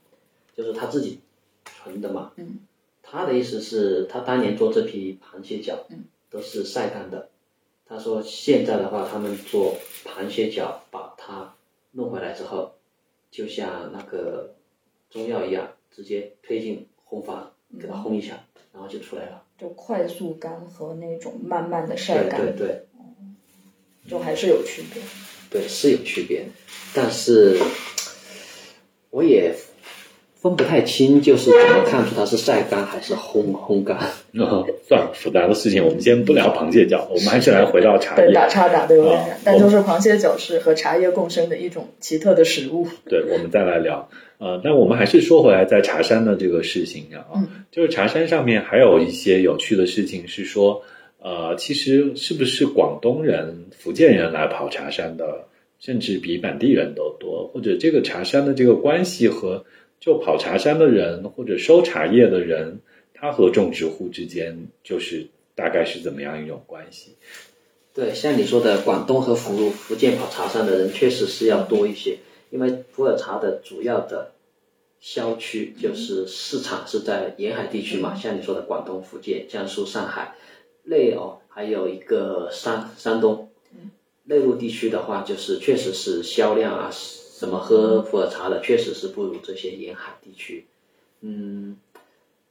[0.56, 1.20] 就是他自己
[1.64, 2.32] 存的嘛。
[2.36, 2.60] 嗯。
[3.04, 7.28] 他的意思是，他当年做这批螃蟹脚，嗯，都是晒干的。
[7.86, 11.54] 他说现在的话，他们做螃蟹脚，把它
[11.90, 12.72] 弄回来之后，
[13.30, 14.54] 就像那个
[15.10, 19.44] 中药一样，直接推进烘房，给它烘一下，然后就出来了。
[19.58, 22.86] 就快速干和那种慢慢的晒干，对对
[24.08, 25.02] 就还是有区别。
[25.50, 26.48] 对，是有区别，
[26.94, 27.58] 但是
[30.42, 33.96] 分不太清，就是怎么看出它是晒干还是烘烘干。
[34.40, 38.34] 哦算了，复杂的事情我们先不聊螃蟹脚，我们还是来回到茶对，叶。
[38.34, 42.88] 打岔打的有点啊远，但就是螃蟹脚是和茶叶共生的一种奇特的食物。
[43.08, 44.08] 对，我们再来聊。
[44.38, 50.82] 呃，那我们还是说回来，在茶山的这个事情上啊，嗯就是茶山上面还有一些有趣的事情是说，
[51.22, 55.44] 呃，其实是不是广东人、福建人来跑茶山的，
[55.78, 59.64] 甚至比本地人都多，或者这个茶山的这个关系和
[60.02, 62.80] 就跑茶山的人或者收茶叶的人，
[63.14, 67.12] 他和种植户之间就是大概是怎么样一种关系？
[67.94, 72.18] 对，像你说的，广东和福福建跑茶山的人确实是要多一些，
[72.50, 74.32] 因为普洱茶的主要的
[74.98, 80.34] 销区就是市场是在沿海地区嘛，像你说的广东、福建、江苏、上海，
[80.82, 83.50] 内哦还有一个山山东，
[84.24, 86.90] 内陆地区的话，就是确实是销量啊，
[87.42, 90.64] 什么喝普洱茶的确实是不如这些沿海地区，
[91.22, 91.76] 嗯。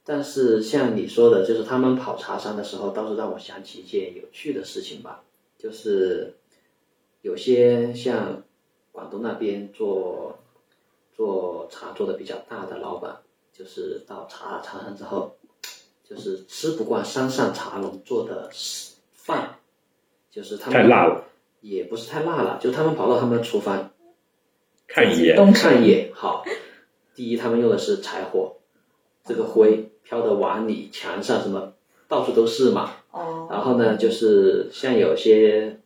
[0.03, 5.23] 但是像你说的，就是他们跑茶山的时候，倒是让我想起一件有趣的事情吧。
[5.57, 6.33] 就是
[7.21, 8.43] 有些像
[8.91, 10.37] 广东那边做
[11.15, 13.19] 做茶做的比较大的老板，
[13.53, 15.37] 就是到茶茶山之后，
[16.03, 18.49] 就是吃不惯山上茶农做的
[19.13, 19.59] 饭，
[20.29, 21.23] 就是他们太辣了，
[21.61, 23.89] 也不是太辣了，就他们跑到他们的厨房
[24.93, 26.43] 看一眼，东看一眼，好，
[27.15, 28.57] 第一他们用的是柴火，
[29.23, 31.73] 这个灰飘的碗里、墙上什么
[32.09, 35.79] 到处都是嘛，哦，然后呢，就是像有些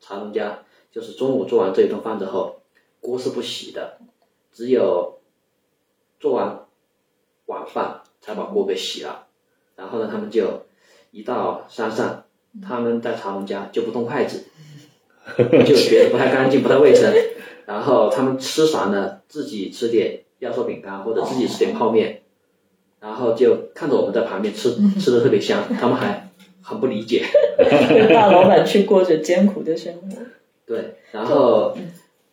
[0.00, 0.60] 茶农家，
[0.92, 2.60] 就是中午做完这一顿饭之后，
[3.00, 3.98] 锅是不洗的，
[4.52, 5.18] 只有
[6.20, 6.66] 做完
[7.46, 9.26] 晚饭才把锅给洗了。
[9.74, 10.66] 然后呢，他们就
[11.10, 12.26] 一到山上，
[12.62, 14.44] 他们在茶农家就不动筷子，
[15.36, 17.12] 就觉得不太干净、不太卫生。
[17.66, 19.18] 然后他们吃啥呢？
[19.28, 22.20] 自己吃点压缩饼干或者自己吃点泡面，
[23.00, 26.30] 然后就看着我们在旁边吃，吃的特别香，他们还
[26.62, 27.24] 很不理解。
[28.12, 30.08] 大老板去过着艰苦的生活，
[30.66, 31.76] 对，然后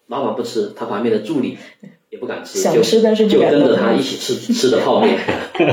[0.07, 1.57] 老板不吃，他旁边的助理
[2.09, 5.17] 也不敢吃，想吃但是就跟着他一起吃吃的泡面。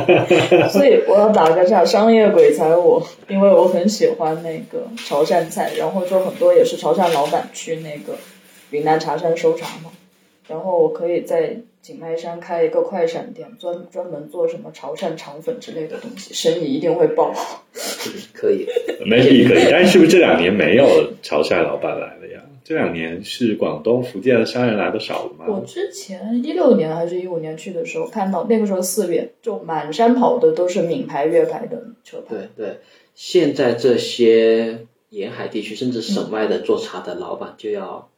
[0.71, 8.17] 所以我要打个岔，商业鬼才我，因为我很喜欢那个潮汕菜，然后就很多也是潮汕老板去那个
[8.71, 9.91] 云南茶山收茶嘛，
[10.49, 17.33] 然后我可以在景迈山开一个快闪店，专专门做什么潮汕肠粉之类的东西，生意一定会爆。
[18.33, 18.66] 可以
[19.07, 22.43] ，maybe 可以，但是是不是这两年没有潮汕老板来了呀？
[22.64, 25.64] 这两年是广东、福建的商人来的少了吗我？
[25.66, 32.35] 之前一六年还是一五年去的时候，看到那个时候四月就满山跑的都是闽牌、粤牌的车牌。
[32.35, 32.77] 对对，
[33.14, 38.11] 现在这些沿海地区甚至省外的做茶的老板就要。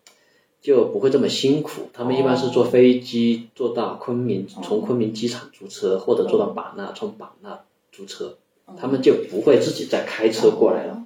[0.61, 7.61] 就不会这么辛苦，他们一般是坐飞机坐到昆明，从昆明机场租车，或者坐到版纳，从版纳
[7.93, 8.37] 租车，
[8.77, 11.05] 他们就不会自己再开车过来了。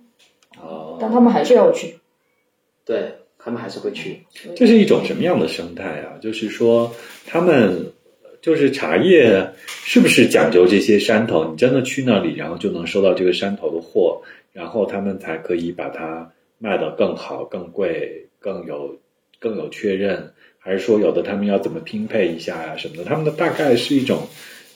[0.60, 1.98] 哦，但他们还是要去。
[2.84, 4.24] 对他们还是会去。
[4.56, 6.18] 这是一种什么样的生态啊？
[6.20, 6.92] 就是说，
[7.26, 7.92] 他们
[8.42, 11.44] 就是茶叶是不是讲究这些山头？
[11.50, 14.20] 你真的去那里，然后就能收到这个山头的货，
[14.52, 18.96] 然后他们才可以把它卖得更好、更贵、更有
[19.40, 23.04] 更有确认，还是说有的他们要怎么拼配一下呀、什么的？
[23.04, 24.28] 他们的大概是一种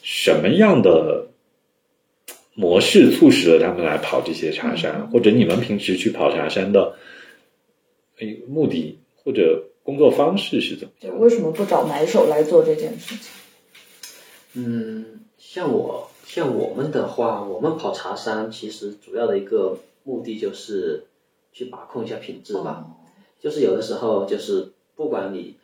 [0.03, 1.29] 什么样的
[2.55, 5.09] 模式促使了他们来跑这些茶山？
[5.11, 6.97] 或者你们平时去跑茶山的
[8.19, 11.19] 诶目的或者工作方式是怎么就样？
[11.21, 13.33] 为什么不找买手来做这件事情？
[14.55, 21.07] 嗯，像我像我们的话，我们跑茶山其实主要的一个目的就是
[21.53, 22.87] 去把控一下品质吧。
[23.41, 25.57] 就是有的时候就是不管你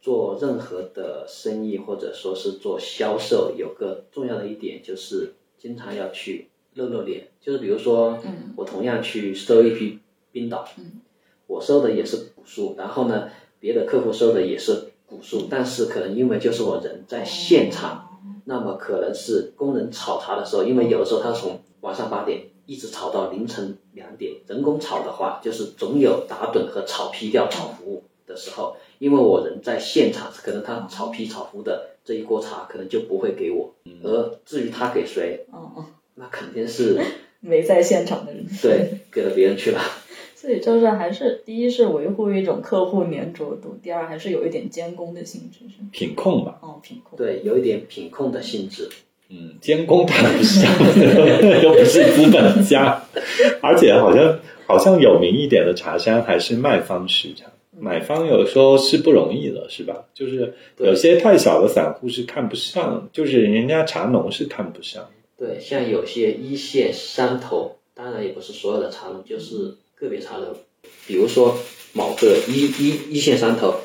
[0.00, 7.28] 做任何的生意或者说是做销售，有个重要的一点就是经常要去露露脸。
[7.40, 9.98] 就是比如说，嗯我同样去收一批
[10.32, 11.00] 冰岛，嗯
[11.46, 13.28] 我收的也是古树，然后呢，
[13.58, 18.06] 别的客户收的也是古树，但是可能因为就是我人在现场。
[18.46, 36.96] 那么可能是工人炒茶的时候，因为有的时候他从晚上八点一直炒到凌晨两点，人工炒的话，就是总有打盹和炒批掉炒服的时候，因为我人在现场，可能他炒批炒服的这一锅茶可能就不会给我，而至于他给谁，嗯嗯，那肯定是
[37.42, 38.46] 没在现场的人。
[38.62, 39.80] 对给了别人去了。
[40.36, 45.82] 所以就是还是第一是维护一种客户粘着度，第二还是有一点监工的性质，是？
[45.90, 47.18] 品控吧，哦，品控。
[47.18, 48.88] 对，有一点品控的性质。
[49.30, 50.68] 嗯，监工谈不上，
[51.62, 53.00] 又不是资本家，
[53.62, 60.04] 而且好像好像有名一点的茶山还是卖方市场，买方有时候是不容易的，是吧？
[60.12, 65.08] 就是有些太小的散户是看不上，就是人家茶农是看不上。
[65.38, 70.48] 对，像有些一线山头，当然也不是所有的茶农，就是个别茶农，
[71.06, 71.56] 比如说
[71.92, 73.76] 某个一一一线山头，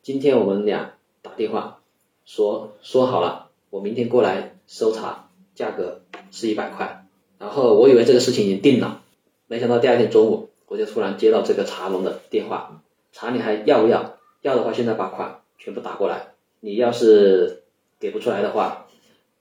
[0.00, 1.80] 今天我们俩打电话
[2.24, 7.04] 说说好了，我明天过来收茶，价格是一百块，
[7.40, 9.02] 然后我以为这个事情已经定了，
[9.48, 12.80] 没想到第二天中午我就突然接到这个茶农的电话，
[13.12, 14.16] 茶你还要不要？
[14.42, 16.28] 要的话现在把款全部打过来，
[16.60, 17.64] 你要是
[17.98, 18.86] 给不出来的话，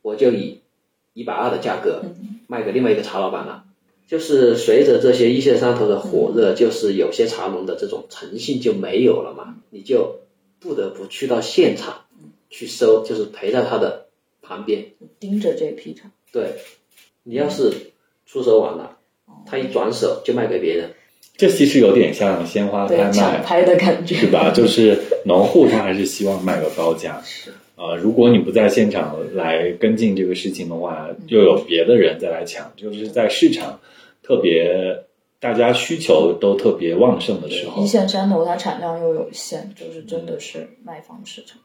[0.02, 0.62] 我就以
[1.14, 2.02] 一百二的价格
[2.48, 3.66] 卖给另外一个茶老板了。
[4.08, 10.22] 就是随着这些一线山头的火热，就是有些茶农的这种诚信就没有了嘛，你就
[10.60, 12.06] 不得不去到现场
[12.50, 14.08] 去收，就是陪在他的
[14.50, 14.86] 旁边。
[15.20, 16.12] 盯着这批厂。
[16.32, 16.56] 对，
[17.24, 17.72] 你要是
[18.26, 18.98] 出手晚了，
[19.46, 20.90] 他一转手就卖给别人。
[21.38, 24.52] 这其实有点像鲜花拍对抢卖，拍的感觉，是吧？
[24.52, 27.22] 就是农户他还是希望卖个高价。
[27.24, 32.74] 是呃，如果你不在现场来跟进这个事情的话，又有别的人再来抢。
[32.76, 33.80] 就是在市场
[34.22, 35.06] 特别
[35.40, 41.58] 大家需求都特别旺盛的时候一，线山头它产量又有限，就是真的是卖方市场。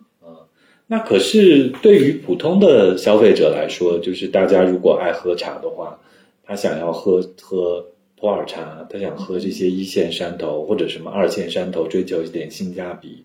[0.87, 5.99] 那可是对于普通的消费者来说，就是大家如果爱喝茶的话，
[6.45, 13.25] 他想要喝喝普洱茶，他想喝这些一线山头或者什么二线山头，追求一点性价比，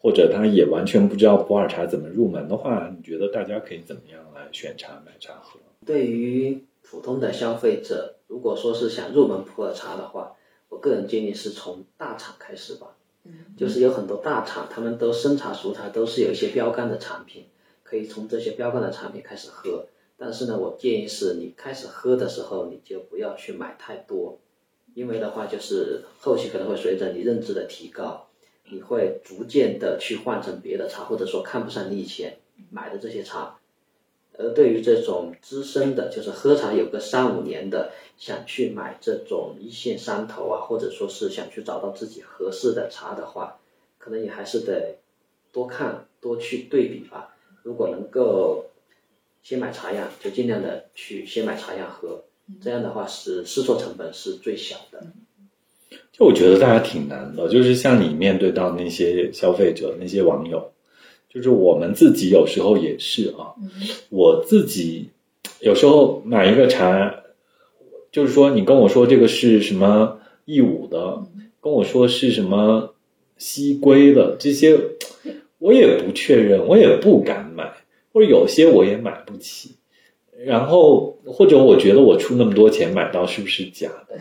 [0.00, 5.58] 或者他也完全不知道普洱茶怎么入门的话，你觉得大家可以怎么样来选茶买茶喝？
[5.84, 10.36] 对于普通的消费者，如果说是想入门普洱茶的话，
[10.68, 12.96] 我个人建议是从大厂开始吧。
[13.56, 17.46] 就是有很多大厂，他们都生茶熟茶，都是有一些标杆的产品，
[17.82, 19.86] 可以从这些标杆的产品开始喝。
[20.16, 24.38] 但是呢，我建议是你开始喝的时候，你就不要去买太多，
[24.94, 28.28] 因为的话就是后期可能会随着你认知的提高，
[28.70, 32.38] 你会逐渐的去换成别的茶，或者说看不上你以前
[32.70, 33.56] 买的这些茶。
[34.38, 43.58] 而对于这种资深的，就是喝茶有个三五年的，想去买这种一线山头啊，或者说是想去找到自己合适的茶的话，
[43.96, 44.98] 可能也还是得
[45.50, 47.34] 多看多去对比吧。
[47.62, 48.66] 如果能够
[49.42, 52.24] 先买茶样，就尽量的去先买茶样喝，
[52.60, 55.02] 这样的话是试错成本是最小的。
[56.12, 60.70] 就我觉得大家挺难的，就是像你面对到那些消费者、那些网友，
[61.30, 63.54] 就是我们自己有时候也是啊，
[64.10, 65.08] 我自己
[65.60, 67.19] 有时候买一个茶，
[68.12, 71.22] 就是说你跟我说这个是什么义乌的，
[71.60, 72.94] 跟我说是什么
[73.38, 74.78] 西归的，这些
[75.58, 77.72] 我也不确认，我也不敢买，
[78.12, 79.76] 或者有些我也买不起。
[80.44, 84.18] 然后或者我觉得我出那么多钱买到是不是假的？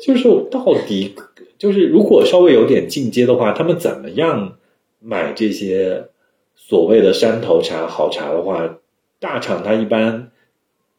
[0.00, 1.14] 就是到底
[1.58, 4.58] 就是如果稍微有点进阶的话，他们怎么样
[5.00, 6.08] 买这些
[6.54, 8.78] 所谓的山头茶好茶的话，
[9.18, 10.30] 大厂它一般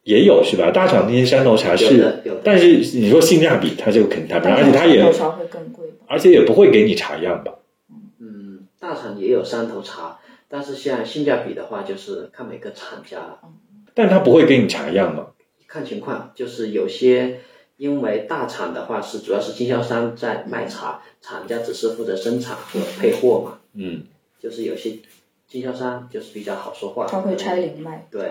[0.08, 0.72] 也有是吧？
[0.72, 5.86] 大厂那些山头茶有是的有的，但是你说性价比，它就肯定谈不上，而且它也山头会更贵？
[6.08, 7.56] 而且也不会给你茶样吧？
[8.22, 13.40] 嗯，大厂也有山头茶，但是像性价比的话，就是看每个厂家了。
[13.94, 15.28] 但它不会给你茶样嘛？
[15.68, 17.42] 看情况，就是有些
[17.76, 23.60] 因为大厂的话是主要是经销商在卖茶，厂家只是负责生产和配货嘛。
[23.74, 24.04] 嗯，
[24.40, 25.00] 就是有些
[25.50, 28.08] 经销商就是比较好说话，他会拆零卖。
[28.10, 28.22] 对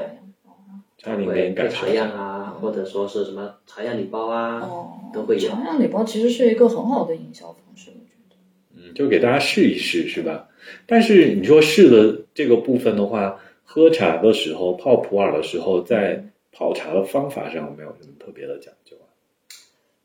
[1.14, 1.88] 会茶。
[1.88, 8.36] 样啊，或者说是什么茶样礼包啊，哦，都会有茶样礼包其实是一个很好的营销方式，我觉得。
[8.74, 10.48] 嗯，就给大家试一试，是吧？
[10.86, 19.04] 但是你说试的这个部分的话，喝茶的时候泡普洱的时候，在泡茶的方法上有没有什么特别的讲究啊？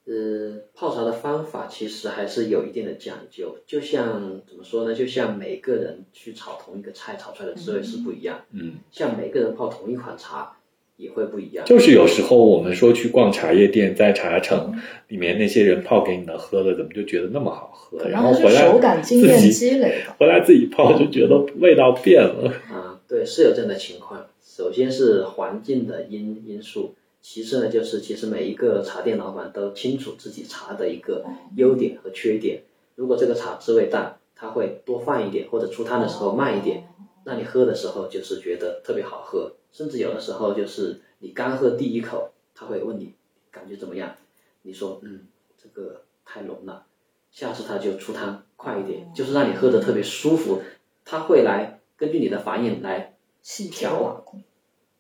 [0.06, 4.94] 呃，泡茶的方法其实还是有一定的讲究，就像怎么说呢？
[4.94, 8.42] 就像每个人去炒同一个菜，炒出来的滋味是不一样。
[8.52, 10.58] 嗯，像每个人泡同一款茶
[11.02, 11.66] 也会不一样。
[11.66, 17.98] 就是有时候我们说去逛茶叶店，在茶城里面那些人泡给你的喝的，怎么就觉得那么好喝？
[18.08, 20.04] 然后回来手感经验积累。
[20.20, 22.54] 回来自己泡就觉得味道变了。
[22.70, 24.28] 啊，对，是有这样的情况。
[24.44, 31.26] 首先是环境的因因素，其次呢就是其实每一个茶店老板都清楚自己茶的一个
[31.56, 32.62] 优点和缺点。
[32.96, 36.84] 如果这个茶滋味淡，他会多放一点，或者出汤的时候慢一点，
[37.26, 39.54] 那你喝的时候就是觉得特别好喝。
[39.72, 43.14] 甚至有的时候就是你刚喝第一口，他会问你
[43.52, 44.16] 感觉怎么样，
[44.62, 46.86] 你说嗯这个太浓了，
[47.32, 50.62] 下次他就出汤快一点，就是让你喝的特别舒服。
[51.04, 54.44] 他会来根据你的反应来细节把控。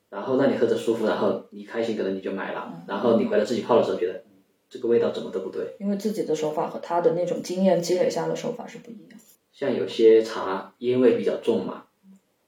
[0.09, 5.75] 然后让你喝着舒服，然后你开心，可能你就买了，然后你回来自己泡的时候觉得嗯这个味道怎么都不对。
[5.79, 9.17] 因为自己的手法和他的那种经验积累下的手法是不一样。
[9.53, 11.85] 像有些茶烟味比较重嘛，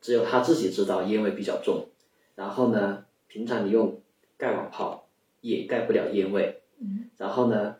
[0.01, 1.87] 只有他自己知道烟味比较重，
[2.35, 3.99] 然后呢，平常你用
[4.37, 5.07] 盖碗泡
[5.41, 7.77] 也盖不了烟味，嗯，然后呢，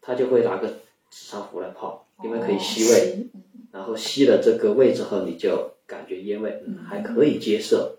[0.00, 0.76] 他就会拿个紫
[1.10, 3.40] 砂壶来泡，因为可以吸味，哦
[3.72, 7.98] 然后吸了这个味之后，你就感觉烟味嗯还可以接受。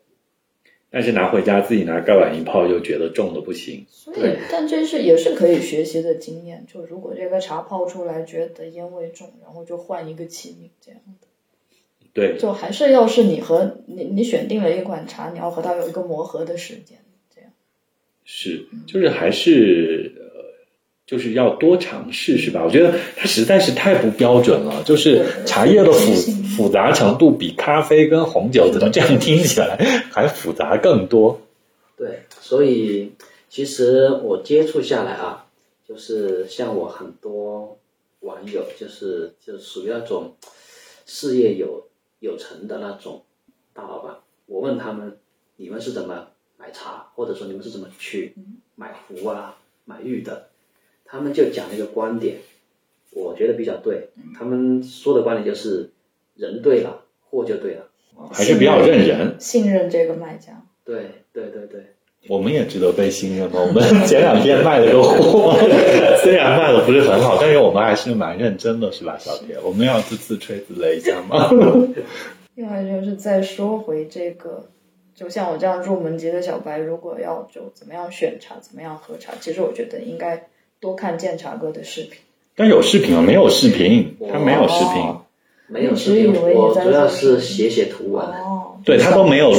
[0.90, 3.86] 但是拿回家自己拿盖碗一泡，又觉得重的不行。
[3.90, 6.66] 所以对，但这是也是可以学习的经验。
[6.66, 11.27] 就如果这个茶泡出来觉得烟味重，然后就换一个器皿这样的。
[12.18, 16.98] 对，就还是要是你和你你选定了一款茶，你要和它有一个磨合的时间，
[17.36, 17.52] 这样。
[18.26, 20.26] 是，就是还是呃，
[21.06, 22.64] 就是要多尝试，是吧？
[22.66, 26.14] 我觉得它实在是太不标准了，就是茶叶的复
[26.56, 29.78] 复杂程度比咖啡跟红酒怎么这样听起来
[30.12, 31.40] 还复杂更多。
[31.96, 33.12] 对，所以
[33.48, 35.46] 其实我接触下来啊，
[35.88, 37.78] 就是像我很多
[38.22, 40.34] 网友，就是就属于那种
[41.06, 41.86] 事业有
[42.20, 43.24] 有成的那种
[43.74, 44.16] 大老板。
[44.46, 45.18] 我问他们，
[45.58, 48.34] 你们是怎么买茶，或者说你们是怎么去
[48.76, 50.50] 买壶啊、买玉的？
[51.06, 52.40] 他们就讲了一个观点，
[53.12, 54.10] 我觉得比较对。
[54.34, 55.92] 他们说的观点就是，
[56.36, 57.90] 人对了，货就对了。
[58.32, 60.66] 还是比较认人，信任这个卖家。
[60.84, 61.97] 对对对对。
[62.28, 63.62] 我们也值得被信任吗？
[63.66, 65.56] 我们 前两天卖了个货，
[66.22, 69.56] 虽然卖的不是很好，但是我们还是蛮认真的，是吧，小铁？
[69.64, 71.50] 我们要自自吹自擂一下吗？
[72.56, 74.66] 另外就是再说回这个，
[75.16, 80.48] 就像我这样入门级的小白，如果要就怎么样选茶，怎么样喝茶，其实我觉得应该
[80.80, 82.14] 多看鉴茶哥的视频。
[82.56, 83.22] 但有视频吗？
[83.22, 85.22] 没有视频，他没有视频，哦
[85.70, 88.26] 没有视频一直以为，你在我主要是写写图文。
[88.26, 88.57] 哦，
[88.88, 89.52] 对他都没有？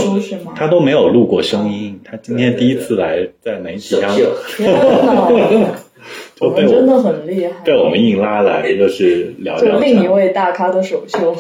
[0.57, 2.01] 他都没有录过声音。
[2.03, 5.29] 他今天第一次来在媒体上，首秀，天哪，
[6.41, 10.09] 我就被我们真的很厉害，被我们硬拉来，就是聊聊就另一。
[10.09, 11.37] 位大咖的首秀。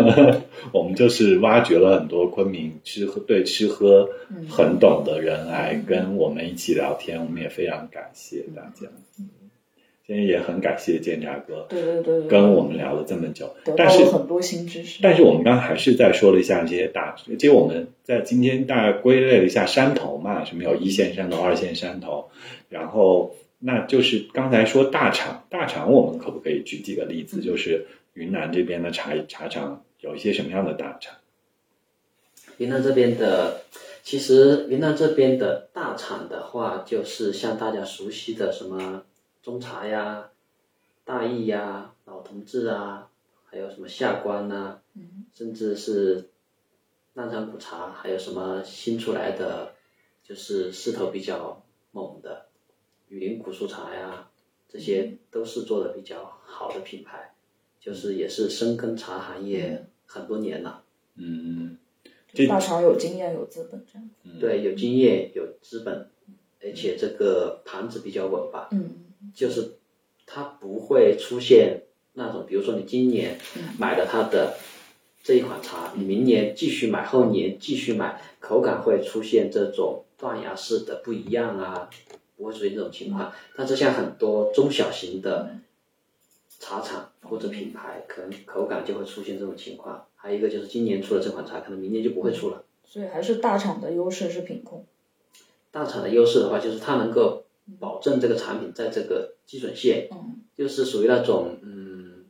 [0.72, 4.08] 我们就是挖掘了很多昆明吃喝对吃喝
[4.48, 8.88] 很懂的人来跟我们一起聊天，我们也非常感谢大家。
[10.08, 15.00] 今天也很感谢监察哥对对对对，跟我们聊了这么久得，到但是了很多新知识。
[15.02, 22.30] 但是我们刚刚还是在说了一下这些大，其实我们在今天大概归类了一下山头嘛，什么有一线山头、二线山头，
[22.70, 27.42] 然后那就是刚才说大厂，大厂我们可不可以举几个例子？
[27.42, 31.16] 就是云南这边的茶茶厂有一些什么样的大厂？
[32.56, 33.60] 云南这边的，
[34.02, 39.02] 其实云南这边的大厂的话，就是像大家熟悉的什么
[39.48, 40.30] 中茶呀、
[41.06, 43.08] 大益呀、老同志啊，
[43.46, 44.78] 还有什么下关呐、
[45.32, 46.28] 甚至是
[47.14, 49.72] 南山古茶，还有什么新出来的，
[50.22, 52.48] 就是势头比较猛的
[53.08, 54.28] 雨林古树茶呀，
[54.68, 57.32] 这些都是做的比较好的品牌，
[57.80, 60.84] 就是也是深耕茶行业很多年了。
[61.14, 61.78] 嗯，
[62.34, 64.38] 就大厂有经验有资本这样。
[64.38, 66.10] 对，有经验，有资本，
[66.62, 69.76] 而且这个盘子比较稳吧，嗯，就是
[70.26, 71.82] 它不会出现
[72.14, 73.38] 那种，比如说你今年
[73.78, 74.56] 买了它的
[75.22, 81.90] 这一款茶，你明年继续买，后年继续买，口感会出现这种断崖式的不一样啊，
[82.36, 83.32] 不会出现这种情况。
[83.56, 85.56] 但是像很多中小型的
[86.58, 90.06] 茶厂或者品牌，可能口感就会出现这种情况。
[90.16, 92.64] 还有一个就是今年出了这款茶，可能明年就不会出了。
[92.84, 94.84] 所以还是大厂的优势是品控。
[95.70, 97.44] 大厂的优势的话，就是它能够
[97.78, 102.24] 保证这个产品在这个基准线，嗯，就是属于那种，嗯，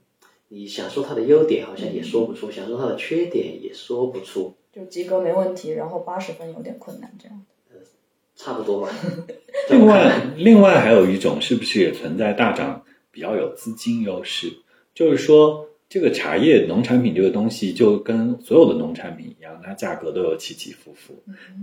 [0.49, 7.45] 你想说它的优点好像也说不出，想说它的缺点也说不出，就及格没问题，然后八十分有点困难这样。
[8.41, 8.89] 差不多吧。
[9.69, 14.53] 另外，另外还有一种，是不是也存在大涨比较有资金优势？
[14.95, 21.15] 就是说，这个茶叶农产品这个东西，就跟所有的农产品一样，它价格都有起起伏伏。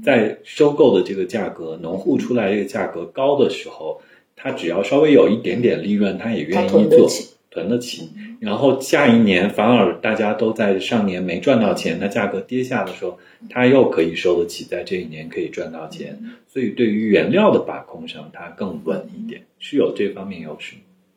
[0.03, 4.01] 在收购的这个价格，农户出来这个价格高的时候，
[4.35, 7.07] 他只要稍微有一点点利润，他也愿意做
[7.51, 8.09] 囤得起。
[8.41, 13.17] 然后下一年反而大家都在上年没赚到钱，它价格跌下的时候，
[13.49, 16.19] 他又可以收得起，在这一年可以赚到钱。
[16.47, 20.75] 所以对于原料的把控上，它更稳一点，是有这方面优势。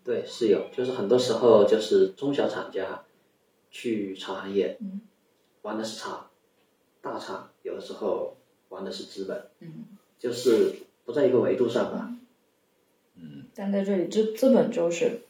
[0.09, 3.05] 对，是有，就是很多时候就是中小厂家
[3.71, 5.03] 去茶行业，嗯
[5.61, 6.31] 玩的是茶，
[7.03, 8.39] 大厂有的时候
[8.71, 9.85] 玩的是资本，嗯，
[10.19, 12.11] 就是不在一个维度上吧。
[13.55, 15.21] 但在这里资资本就是，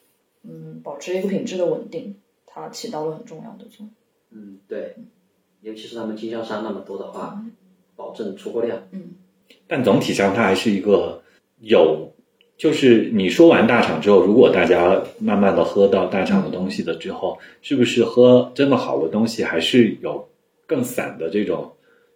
[0.44, 2.14] 嗯，保持一个品质的稳定，
[2.46, 3.90] 它起到了很重要的作用。
[4.30, 4.94] 嗯，对，
[5.60, 7.44] 尤其是他们经销商那么多的话，
[7.96, 8.86] 保证出货量。
[8.92, 9.16] 嗯，
[9.66, 11.20] 但总体上，它还是一个
[11.58, 12.12] 有
[12.58, 20.28] 就是你说完大厂之后，如果大家慢慢的喝到大厂的东西的之后，是不是喝真的好的东西，还是有
[20.66, 21.72] 更散的这种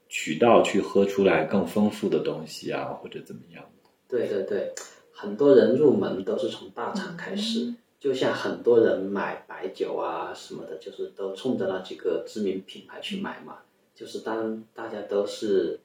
[0.08, 3.64] 渠道去喝出来更丰富的东西啊，或者怎么样？
[4.08, 4.72] 对对对，
[5.12, 13.58] 很多人入门都是从大厂开始，就像很多人买白酒啊什么的，就是都冲着那几个知名品牌去买嘛。
[13.94, 15.78] 就是当大家都是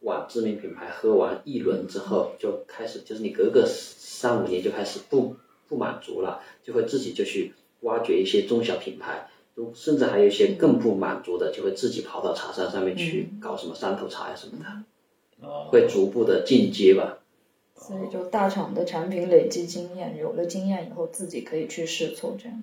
[0.00, 5.36] 往知名品牌喝完一轮之后，就开始就是你隔个三五年就开始不
[5.68, 9.28] 不满足了，就会自己就去挖掘一些中小品牌，
[9.74, 17.18] 甚至还有一些更不满足的，就会自己跑到茶山上面去搞什么山头茶呀什么的，会逐步的进阶吧。
[17.76, 22.62] 所以就大厂的产品累积经验，有了经验以后自己可以去试错，这样。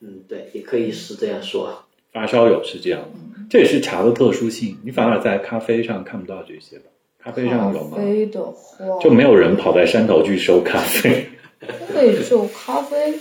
[0.00, 1.84] 嗯，对，也可以是这样说。
[2.12, 3.08] 发烧友是这样的，
[3.48, 4.76] 这也是茶的特殊性。
[4.84, 6.84] 你反而在咖啡上看不到这些吧？
[7.18, 7.96] 咖啡上有吗？
[7.96, 11.26] 咖啡的话，就没有人跑在山头去收咖啡。
[11.92, 13.18] 对，就咖啡，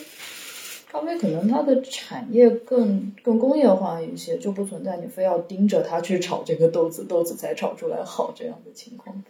[0.92, 9.24] 咖啡可能它的产业更更工业化一些，就不存在你非要盯着它去炒这个豆子，豆子才炒出来好这样的情况。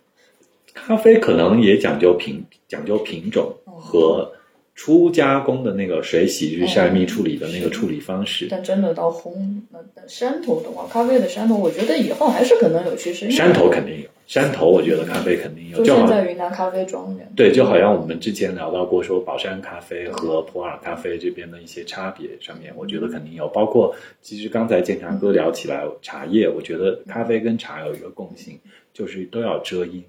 [0.73, 4.33] 咖啡可能也讲究品，讲究品种和。
[4.77, 9.33] 初加工的那个水洗日晒蜜处理的那个处理方式，但真的到烘
[9.71, 13.29] 那山头的话，咖啡的山头，我觉得以后还是可能有趋势。
[13.31, 15.83] 山头肯定有，山头我觉得咖啡肯定有。
[15.83, 17.27] 就现在云南咖啡庄园。
[17.35, 23.47] 对，就好像我们之前聊到过，说宝山咖啡和普洱咖啡这边的一些差别上面，我觉得肯定有。
[23.47, 28.59] 包括其实刚才建强哥聊起来茶叶，我觉得咖啡跟茶有一个共性，
[28.93, 30.03] 就是都要遮阴。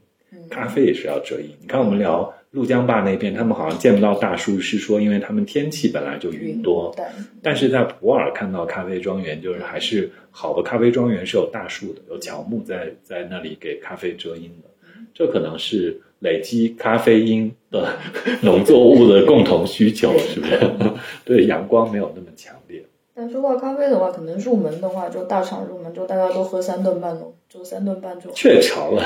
[0.50, 1.48] 咖啡也是要遮阴。
[1.58, 2.34] 你看我们聊。
[2.50, 6.94] 怒江坝那边，他们好像见不到大树，是说因为他们天气本来就云多。
[7.42, 14.68] 但是在普洱看到咖啡庄园，就是还是好的咖啡庄园是有大树的，有乔木在在那里给咖啡遮阴的。
[15.12, 17.96] 这可能是累积咖啡因的
[18.40, 20.58] 农作物的共同需求，是不是？
[21.24, 22.82] 对阳光没有那么强烈。
[23.20, 29.02] 但说到咖啡的话，可能入门的话，就大厂入门，就大家都喝三顿半喽，就三顿半就雀巢了，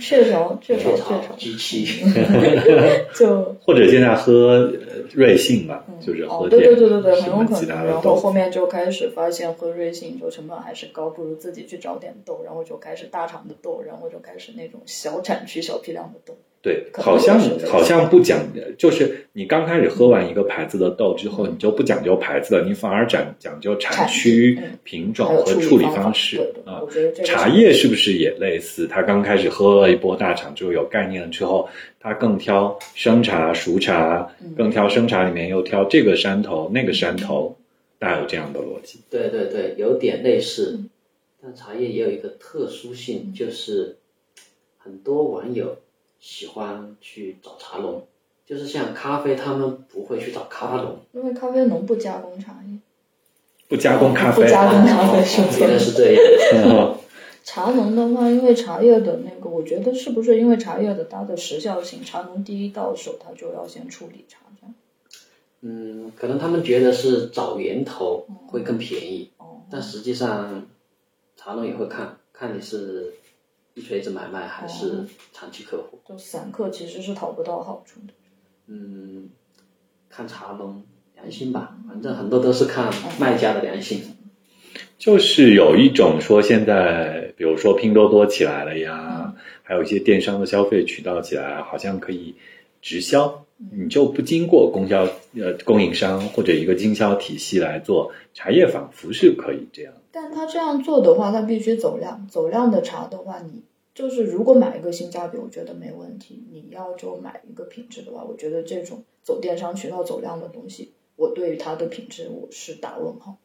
[0.00, 2.04] 雀巢，雀巢，雀巢，机器，
[3.12, 4.70] 就 或者现在喝
[5.14, 7.84] 瑞幸吧，就是喝对对对对对，很有可能。
[7.86, 16.36] 然后后面就开始发现喝瑞幸就成本还是高，不如自己去找点豆，然后就开始大厂的豆，然后就开始那种小产区、小批量的豆。
[16.62, 18.38] 对，好像好像不讲，
[18.76, 26.82] 就是你刚开始喝完一个牌子的豆之后，你就不讲究牌子了，你反而讲讲究产区、品种和处理方式啊。
[27.24, 28.86] 茶叶是不是也类似？
[28.86, 31.66] 他刚开始喝了一波大厂之后有概念了之后，
[31.98, 37.56] 他更挑生茶、熟茶，更挑生茶里面又挑这个山头、那个山头，
[37.98, 39.00] 大有这样的逻辑。
[39.08, 40.78] 对对对，有点类似，
[41.42, 43.96] 但茶叶也有一个特殊性，就是
[44.76, 45.78] 很多网友。
[46.20, 48.06] 喜欢去找茶农，
[48.44, 52.78] 就是像咖啡，他们不会去找咖啡农，因为咖啡农不加工茶叶，
[53.68, 56.96] 不加工咖啡，不加工咖啡是原来是这样。
[57.42, 64.74] 茶农的话，因为茶叶的那个，我觉得是不是因为茶叶的它的时效性，茶农第一到手他就要先处理茶这样。
[65.62, 69.30] 嗯，可能他们觉得是找源头会更便宜，
[69.70, 70.66] 但实际上
[71.36, 73.14] 茶农也会看看你是。
[73.80, 78.12] 一锤子买卖还是长期客户，就散客其实是讨不到好处的。
[78.66, 79.30] 嗯，
[80.10, 80.82] 看茶农
[81.14, 84.02] 良心吧，反正很多都是看卖家的良心。
[84.98, 92.34] 就是有一种说，现在比如说拼多多起来了呀，还有一些电商的消费渠道起来，好像可以
[92.82, 99.94] 直销，你就不经过供销呃供应商或者一个经销体系来做茶叶，仿佛是可以这样。
[100.12, 102.28] 但他这样做的话，他必须走量。
[102.28, 103.62] 走量的茶的话，你
[104.00, 106.42] 就是如果买一个性价比，我觉得没问题。
[106.50, 113.36] 你要就买一个品质的话，我觉得这种走电商渠道走量的东西，我对于它的品质我是打问号。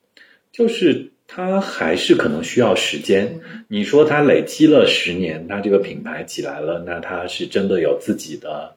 [0.53, 3.37] 就是它还是可能需要时间。
[3.67, 8.73] 你说它累积了十年，它这个品牌起来了，那它是真的有自己的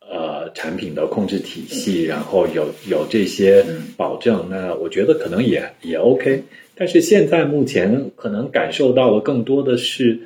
[0.00, 3.62] 呃产品的控制体系，然后有有这些
[3.98, 6.42] 保证，那我觉得可能也也 OK。
[6.74, 10.18] 但是现在目前可能感受到的更多的是，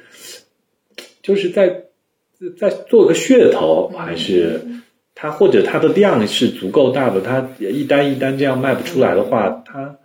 [1.27, 1.87] 就是在
[2.57, 4.61] 在做个噱头，还是
[5.13, 9.99] 它或者它的量是足够大的，它一单一单这样卖不出来的话，它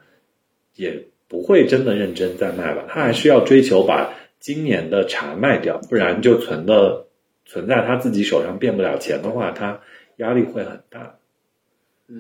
[0.76, 2.86] 也不会真的认真在卖吧？
[2.90, 7.06] 他还是要追求把今年的茶卖掉，不然就存的
[7.46, 9.80] 存在他自己手上变不了钱的话，他
[10.16, 11.20] 压力会很大。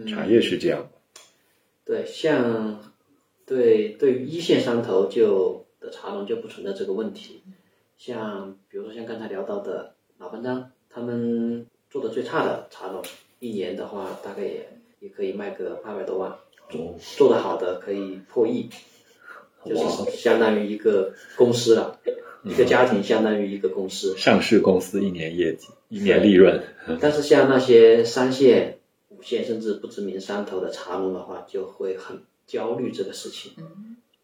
[0.07, 1.21] 茶叶是这样的，
[1.85, 2.83] 对，像。
[3.43, 7.41] 对，对于一线商头就的茶农就不存在这个问题，
[8.03, 13.03] 像比如说像刚才聊到的老班章，他们做的最差的茶农，
[13.37, 14.67] 一年的话大概也
[15.01, 16.35] 也可以卖个八百多万，
[16.67, 18.71] 做做的好的可以破亿，
[19.63, 21.99] 就是相当于一个公司了，
[22.43, 24.17] 一个家庭相当于一个公司。
[24.17, 26.59] 上市公司一年业绩、一年利润，
[26.99, 28.79] 但是像那些三线、
[29.09, 33.53] 五线甚至不知名山头的茶农的话，就会很焦虑这个事情，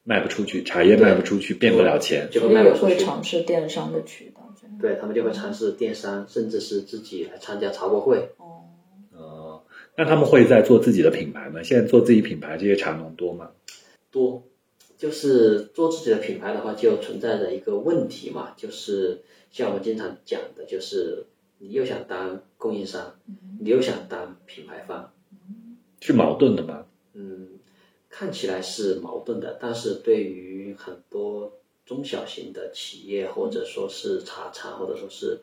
[0.07, 2.29] 卖不出去，茶叶卖不出去，变不了钱。
[2.31, 2.93] 就会卖不出去。
[2.93, 4.41] 会尝试电商的渠道。
[4.79, 8.29] 对他们就会尝试电商，甚至是自己来参加茶博会。
[8.38, 8.63] 哦，
[9.11, 9.63] 呃，
[9.97, 11.63] 那他们会在做自己的品牌吗？
[11.63, 13.49] 现在做自己品牌这些茶农多吗？
[14.11, 14.43] 多，
[14.95, 21.25] 就是做自己的品牌的话，就存在着一个问题嘛，就是像我们经常讲的，就是
[21.57, 23.15] 你又想当供应商，
[23.59, 25.11] 你又想当品牌方，
[26.01, 26.85] 是矛盾的吗？
[27.13, 27.56] 嗯，
[28.18, 31.53] 看起来是矛盾的，但是对于很多
[31.85, 35.41] 中小型的企业，或者说是茶厂，或者说是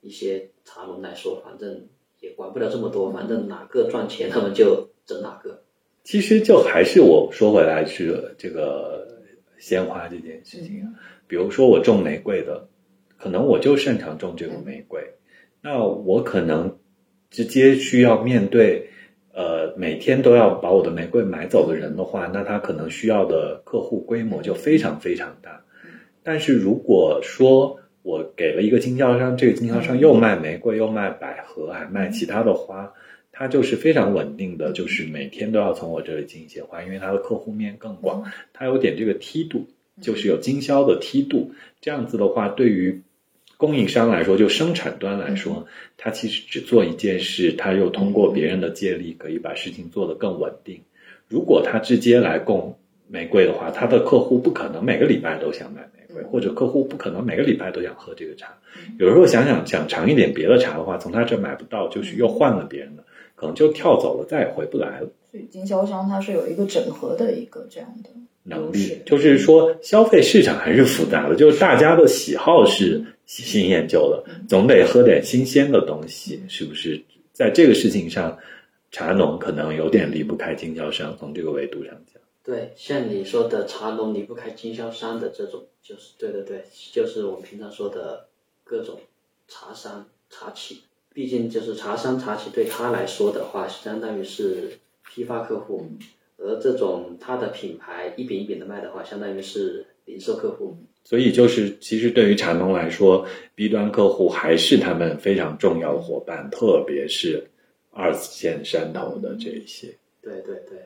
[0.00, 1.86] 一些茶农来说，反正
[2.18, 5.62] 也管不了这么多，反正哪个赚钱，他们就整哪个。
[6.02, 9.22] 其实就还是我说回来是这个
[9.60, 10.90] 鲜花这件事情啊。
[11.28, 12.66] 比如说我种玫瑰的，
[13.16, 15.14] 可能我就擅长种这个玫瑰，
[15.62, 16.80] 那我可能
[17.30, 18.87] 直接需要面对
[19.38, 25.62] 呃每天都要把我的玫瑰买走的人的话，那他可能需要的客户规模就非常非常大。
[26.24, 32.92] 但是如果说我给了一个经销商，这个经销商又卖玫瑰，又卖百合，还卖其他的花，
[33.30, 39.68] 他就是非常稳定的，就是每天都要从我这里进一些花，因为它的客户面更广，它有点这个梯度，
[40.00, 41.52] 就是有经销的梯度。
[41.80, 43.02] 这样子的话，对于
[43.58, 45.66] 供应商来说，就生产端来说，
[45.98, 50.80] 他其实只做一件事，他又通过别人的借力，可以把事情做得更稳定。
[51.28, 52.78] 如果他直接来供
[53.08, 58.56] 玫瑰的话，他的客户不可能每个礼拜都想买玫瑰，或者客户不可能每个礼拜都想喝这个茶。
[58.98, 63.02] 有时候想想想尝一点别的茶的话，从他这买不到，就是又换了别人的，
[63.34, 65.08] 可能就跳走了，再也回不来了。
[65.30, 68.10] 所以经销商他是有一个整合的一个这样的
[68.44, 77.04] 能力，就是说消费市场还是复杂的，就是大家的喜好是喜新厌旧了，总得喝点新鲜的东西，是不是？
[77.34, 78.36] 在这个事情上，
[78.90, 82.20] 茶农可能有点离不开经销商，从这个维度上讲。
[82.42, 88.28] 对，像你说的茶农离不开经销商的这种，就是对对对，就是我们平常说的
[88.64, 88.98] 各种
[89.46, 90.84] 茶商、茶企。
[91.12, 94.78] 毕竟就是茶商、茶企对他来说的话，相当于是
[95.12, 95.86] 批发客户，
[96.38, 100.78] 而这种他的品牌一饼一饼的卖的话，相当于是零售客户。
[101.04, 107.48] 所以就是，其实对于茶农来说，B 端客户还是他们非常重要的伙伴，特别是
[107.90, 109.94] 二线山头的这一些。
[110.20, 110.78] 对对对，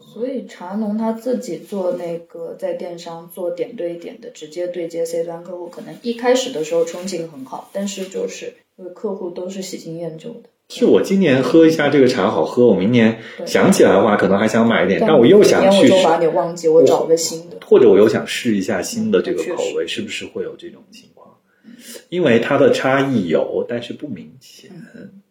[0.00, 17.56] 所以茶农他自己做那个在电商做点对点的直接对接 C 端客户，可能一开始的时候冲劲很好，但是就是因为客户都是喜新厌旧的，是我今年喝一下这个茶好喝，我明年想起来的话，可能还想买一点，但我又想去明年我就把你忘记，我找个新的。
[17.64, 21.36] 或者我又想试一下新的这个口味，是不是会有这种情况？
[22.10, 24.70] 因为它的差异有，但是不明显。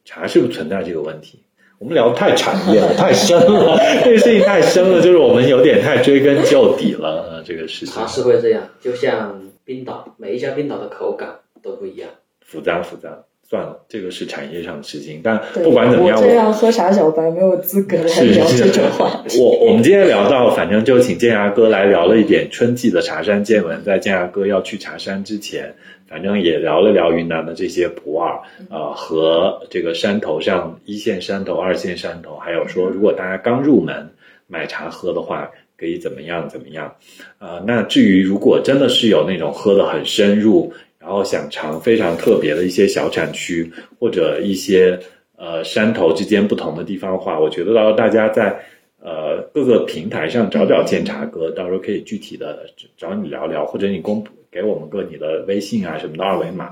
[0.05, 1.43] 茶是不是存在这个问题？
[1.77, 7.27] 我们聊得太产业了，太深了，这个事情太深了，就是我们有点太追根究底了。
[7.29, 12.09] 呃这个事情茶是会这样，就像冰岛，每一家冰岛的口感都不一样。
[12.41, 15.21] 复杂复杂，算了，这个是产业上的事情。
[15.23, 19.39] 但不管怎么样，我这样喝茶小白没有资格来聊这种话题。
[19.39, 23.81] 我我们今天聊到，反正就请建牙哥来聊了一点春季的茶山见闻。
[23.85, 25.73] 在建牙哥要去茶山之前，
[26.09, 34.09] 反正也聊了聊云南的这些普洱，呃，和这个山头上一线山头、二线山头，还有说如果大家刚入门
[34.47, 35.49] 买茶喝的话，
[35.79, 36.95] 可以怎么样怎么样。
[37.39, 40.73] 呃，那至于如果真的是有那种喝的很深入，
[41.07, 44.99] 然后想尝非常特别的一些小产区或者一些
[45.37, 48.59] 呃山头之间不同的地方话，我觉得到时候大家在
[48.99, 52.65] 呃各个平台上找找建茶哥，到时候可以具体的
[52.97, 56.71] 找你聊聊，或者你公布给我们个你的微信啊什么的二维码，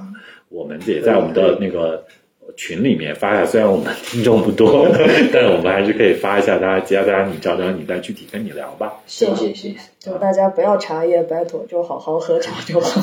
[0.49, 2.03] 我们也在我们的那个。
[2.55, 4.87] 群里面发一下，虽然我们听众不多，
[5.33, 8.93] 但是我们还是可以发一下，大家加加你，找找你，再具体跟你聊吧。
[9.05, 13.01] 谢谢谢谢，就大家不要茶叶拜托，就好好喝茶就好。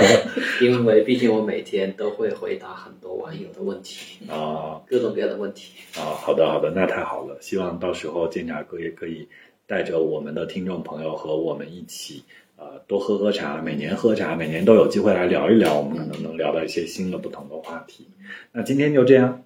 [0.62, 5.72] 因为毕竟我每天都会回答很多网友的问题，啊、各种各样的问题。
[5.98, 7.36] 啊，好的好的，那太好了。
[7.40, 9.26] 希望到时候建茶哥也可以
[9.66, 12.22] 带着我们的听众朋友和我们一起，
[12.56, 18.08] 呃，多喝喝茶，每年喝茶，每年都有机会来聊一聊，我们可能能聊到一些新的不同的话题。
[18.52, 19.42] 那今天就这样，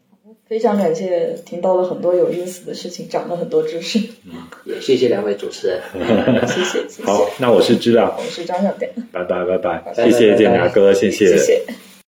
[0.47, 3.99] 非常感谢，听到了很多有意思的事情，长了很多知识。
[4.25, 5.81] 嗯也谢谢两位主持人。
[6.47, 7.03] 谢谢谢谢。
[7.05, 11.63] 好，那我是知了我，是张小贝，拜拜拜拜，拜谢谢建达哥，谢谢谢。